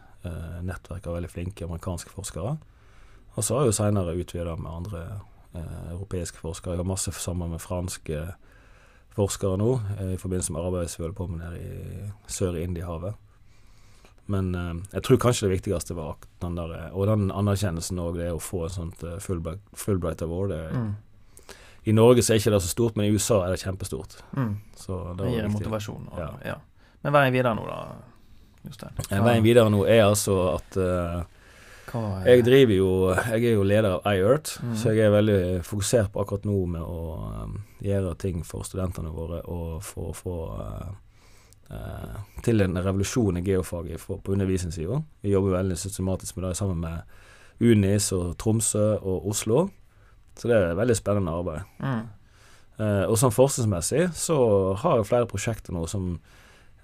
nettverk 0.65 1.05
av 1.05 1.19
veldig 1.19 1.29
flinke 1.29 1.67
amerikanske 1.67 2.09
forskere. 2.09 2.55
Og 3.37 3.43
så 3.45 3.53
har 3.53 3.61
jeg 3.61 3.69
jo 3.69 3.75
seinere 3.77 4.15
utvida 4.17 4.55
med 4.57 4.71
andre 4.71 5.01
europeiske 5.91 6.41
forskere. 6.41 6.73
Jeg 6.73 6.81
har 6.81 6.87
masse 6.89 7.13
sammen 7.21 7.51
med 7.53 7.61
franske 7.61 8.23
forskere 9.13 9.59
nå, 9.61 9.69
i 10.15 10.17
forbindelse 10.17 10.55
med 10.55 10.65
arbeidet 10.65 10.95
vi 10.97 11.03
holder 11.03 11.19
på 11.19 11.27
med 11.29 11.43
nede 11.43 11.61
i 11.61 12.09
sør 12.25 12.57
i 12.57 12.65
Indiahavet. 12.65 13.13
Men 14.31 14.55
eh, 14.55 14.73
jeg 14.95 15.03
tror 15.05 15.19
kanskje 15.21 15.47
det 15.47 15.57
viktigste 15.59 15.95
var 15.97 16.15
den 16.41 16.55
der 16.57 16.71
eh, 16.73 16.93
Og 16.97 17.07
den 17.07 17.27
anerkjennelsen 17.31 17.99
òg, 18.01 18.17
det 18.17 18.31
å 18.33 18.39
få 18.41 18.65
et 18.65 18.73
sånt 18.73 19.03
eh, 19.05 19.19
Fulbright, 19.21 19.61
Fulbright 19.77 20.21
Award. 20.25 20.55
Det, 20.55 20.61
Mm. 20.75 20.93
I 21.85 21.93
Norge 21.93 22.23
så 22.25 22.33
er 22.33 22.39
ikke 22.39 22.49
det 22.49 22.63
så 22.65 22.69
stort, 22.71 22.95
men 22.97 23.05
i 23.05 23.13
USA 23.13 23.43
er 23.45 23.51
det 23.53 23.59
kjempestort. 23.61 24.15
Mm. 24.33 24.55
Så 24.73 24.95
det 25.13 25.25
Det 25.25 25.31
gir 25.35 25.43
viktig. 25.43 25.53
motivasjon. 25.59 26.07
Og, 26.11 26.19
Ja. 26.19 26.29
ja. 26.45 26.55
Men 27.03 27.13
veien 27.13 27.33
videre 27.33 27.53
nå, 27.53 27.67
da, 27.69 27.77
Jostein? 28.65 28.97
Veien 29.11 29.43
videre 29.45 29.69
nå 29.69 29.83
er 29.85 30.01
altså 30.07 30.55
at 30.55 30.77
uh, 30.81 31.21
Jeg 32.25 32.41
driver 32.43 32.73
jo 32.73 32.89
Jeg 33.13 33.45
er 33.45 33.53
jo 33.53 33.63
leder 33.63 33.99
av 33.99 34.07
iEarth, 34.15 34.57
mm. 34.63 34.75
så 34.75 34.95
jeg 34.95 35.05
er 35.05 35.13
veldig 35.13 35.63
fokusert 35.63 36.09
på 36.11 36.23
akkurat 36.23 36.47
nå 36.49 36.65
med 36.65 36.81
å 36.81 37.43
um, 37.43 37.59
gjøre 37.85 38.15
ting 38.17 38.41
for 38.43 38.65
studentene 38.65 39.13
våre 39.13 39.43
og 39.45 39.83
for 39.85 40.09
å 40.09 40.17
få 40.17 40.37
uh, 40.57 40.89
uh, 41.71 42.19
til 42.45 42.61
en 42.65 42.77
revolusjon 42.77 43.39
i 43.39 43.45
geofaget 43.45 44.01
for, 44.01 44.21
på 44.23 44.35
undervisningssida. 44.35 44.99
Vi 45.23 45.33
jobber 45.33 45.57
veldig 45.57 45.77
systematisk 45.79 46.37
med 46.37 46.49
det 46.49 46.57
sammen 46.59 46.83
med 46.83 47.01
Unis 47.63 48.11
og 48.15 48.35
Tromsø 48.37 48.95
og 48.99 49.27
Oslo, 49.31 49.67
så 50.35 50.49
det 50.49 50.55
er 50.57 50.71
et 50.71 50.79
veldig 50.79 50.97
spennende 50.97 51.31
arbeid. 51.31 51.63
Mm. 51.79 52.05
Eh, 52.75 53.03
og 53.07 53.15
sånn 53.19 53.31
forskningsmessig 53.31 54.09
så 54.19 54.37
har 54.81 54.99
jeg 54.99 55.07
flere 55.07 55.29
prosjekter 55.31 55.75
nå 55.75 55.85
som 55.87 56.17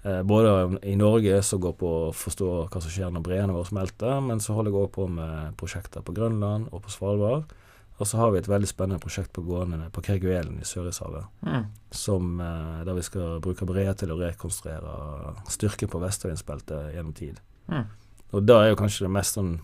eh, 0.06 0.22
både 0.24 0.80
i 0.88 0.94
Norge 0.96 1.42
som 1.44 1.60
går 1.60 1.74
på 1.76 1.90
å 2.06 2.14
forstå 2.16 2.52
hva 2.72 2.80
som 2.80 2.92
skjer 2.94 3.12
når 3.12 3.26
breene 3.26 3.56
våre 3.56 3.68
smelter, 3.68 4.22
men 4.24 4.40
så 4.40 4.56
holder 4.56 4.72
jeg 4.72 4.86
òg 4.86 4.94
på 4.94 5.08
med 5.12 5.58
prosjekter 5.60 6.04
på 6.06 6.16
Grønland 6.16 6.70
og 6.72 6.86
på 6.86 6.94
Svalbard. 6.94 7.52
Og 8.00 8.06
så 8.06 8.16
har 8.18 8.30
vi 8.32 8.38
et 8.38 8.48
veldig 8.48 8.68
spennende 8.68 9.00
prosjekt 9.02 9.32
på 9.36 9.44
gående 9.46 9.90
på 9.94 10.02
Kerguelen 10.02 10.60
i 10.60 10.64
Sørishavet, 10.64 11.24
Mm. 11.42 11.66
som, 11.90 12.40
eh, 12.40 12.84
der 12.84 12.94
vi 12.94 13.02
skal 13.02 13.40
bruke 13.40 13.66
breer 13.66 13.94
til 13.94 14.08
å 14.10 14.18
rekonstruere 14.18 15.34
styrken 15.48 15.88
på 15.88 16.00
vestøyensbeltet 16.00 16.94
gjennom 16.94 17.14
tid. 17.14 17.40
Mm. 17.68 17.84
Og 18.32 18.46
da 18.46 18.62
er 18.62 18.68
jo 18.70 18.76
kanskje 18.76 19.04
det 19.06 19.10
mest 19.10 19.34
sånn 19.36 19.60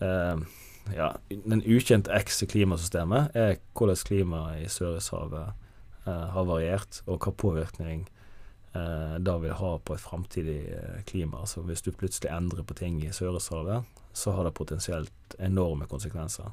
eh, 0.00 0.36
Ja, 0.96 1.12
den 1.30 1.62
ukjente 1.62 2.10
X 2.10 2.42
i 2.42 2.46
klimasystemet 2.46 3.36
er 3.36 3.58
hvordan 3.72 3.96
klimaet 4.04 4.64
i 4.64 4.66
Sørishavet 4.66 5.52
eh, 6.06 6.26
har 6.34 6.44
variert, 6.44 7.02
og 7.06 7.20
hva 7.20 7.32
påvirkning 7.32 8.08
eh, 8.74 9.18
det 9.18 9.36
vil 9.42 9.52
ha 9.52 9.78
på 9.78 9.94
et 9.94 10.00
framtidig 10.00 10.72
eh, 10.72 11.02
klima. 11.06 11.38
Altså 11.44 11.62
hvis 11.62 11.82
du 11.82 11.92
plutselig 11.92 12.32
endrer 12.32 12.64
på 12.64 12.74
ting 12.74 13.00
i 13.04 13.12
Sørishavet, 13.12 13.84
så 14.12 14.32
har 14.34 14.44
det 14.44 14.54
potensielt 14.54 15.36
enorme 15.38 15.86
konsekvenser. 15.86 16.50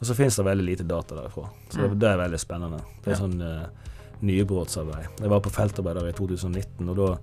Og 0.00 0.04
så 0.06 0.14
finnes 0.14 0.36
det 0.36 0.44
veldig 0.44 0.64
lite 0.66 0.84
data 0.84 1.14
derfra, 1.16 1.48
så 1.70 1.80
det, 1.80 1.90
Mm. 1.90 1.98
det 1.98 2.08
er 2.10 2.16
veldig 2.20 2.38
spennende. 2.40 2.80
Det 3.02 3.06
er 3.06 3.10
Ja. 3.16 3.16
sånn 3.16 3.40
uh, 3.42 3.66
nybrottsarbeid. 4.22 5.06
Jeg 5.20 5.28
var 5.30 5.40
på 5.40 5.50
feltarbeid 5.50 5.94
der 5.96 6.08
i 6.08 6.12
2019, 6.12 6.88
og 6.90 6.96
da 6.96 7.18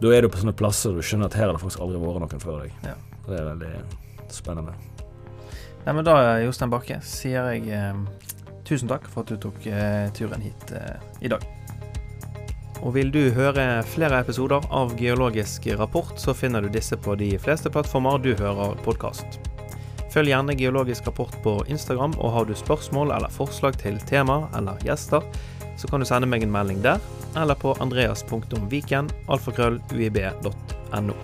da 0.00 0.12
er 0.14 0.22
du 0.22 0.28
på 0.28 0.38
sånne 0.38 0.54
plasser 0.54 0.92
du 0.94 1.00
skjønner 1.02 1.24
at 1.26 1.34
her 1.34 1.46
har 1.48 1.54
det 1.54 1.60
faktisk 1.60 1.80
aldri 1.80 1.98
vært 1.98 2.20
noen 2.22 2.40
før 2.40 2.62
deg. 2.62 2.72
Ja. 2.84 2.94
Det 3.26 3.40
er 3.40 3.44
veldig 3.48 3.70
spennende. 4.30 4.72
Nei, 5.86 5.92
men 5.92 6.04
da, 6.04 6.38
Jostein 6.38 6.70
Bakke, 6.70 7.00
sier 7.02 7.50
jeg 7.52 7.68
eh, 7.68 7.94
tusen 8.64 8.86
takk 8.88 9.08
for 9.08 9.22
at 9.22 9.26
du 9.26 9.36
tok 9.36 9.66
eh, 9.66 10.08
turen 10.14 10.40
hit 10.40 10.70
eh, 10.70 11.00
i 11.20 11.28
dag. 11.28 11.42
Og 12.82 12.94
vil 12.94 13.10
du 13.10 13.30
høre 13.34 13.82
flere 13.90 14.20
episoder 14.22 14.62
av 14.70 14.94
Geologisk 14.96 15.66
rapport, 15.80 16.14
så 16.20 16.32
finner 16.32 16.62
du 16.62 16.68
disse 16.68 16.94
på 16.96 17.16
de 17.18 17.32
fleste 17.42 17.68
plattformer 17.68 18.22
du 18.22 18.34
hører 18.36 18.76
podkast. 18.84 19.40
Følg 20.12 20.32
gjerne 20.32 20.56
Geologisk 20.56 21.06
rapport 21.06 21.34
på 21.44 21.58
Instagram, 21.68 22.16
og 22.18 22.32
har 22.32 22.48
du 22.48 22.54
spørsmål 22.56 23.12
eller 23.16 23.32
forslag 23.32 23.76
til 23.80 24.00
tema 24.08 24.46
eller 24.56 24.80
gjester, 24.84 25.24
så 25.78 25.88
kan 25.90 26.00
du 26.00 26.08
sende 26.08 26.28
meg 26.30 26.42
en 26.42 26.52
melding 26.54 26.80
der, 26.82 27.02
eller 27.36 27.58
på 27.58 27.76
andreas.viken, 27.82 29.10
alfakrøll.uib.no. 29.28 31.18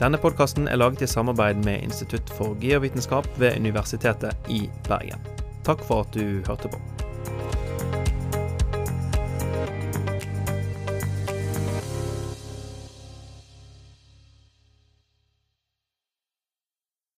Denne 0.00 0.20
podkasten 0.20 0.68
er 0.68 0.80
laget 0.80 1.02
i 1.04 1.10
samarbeid 1.10 1.64
med 1.64 1.82
Institutt 1.84 2.30
for 2.36 2.56
geovitenskap 2.60 3.26
ved 3.40 3.58
Universitetet 3.60 4.48
i 4.48 4.62
Bergen. 4.88 5.20
Takk 5.66 5.84
for 5.84 6.06
at 6.06 6.16
du 6.16 6.40
hørte 6.46 6.72
på. 6.72 6.99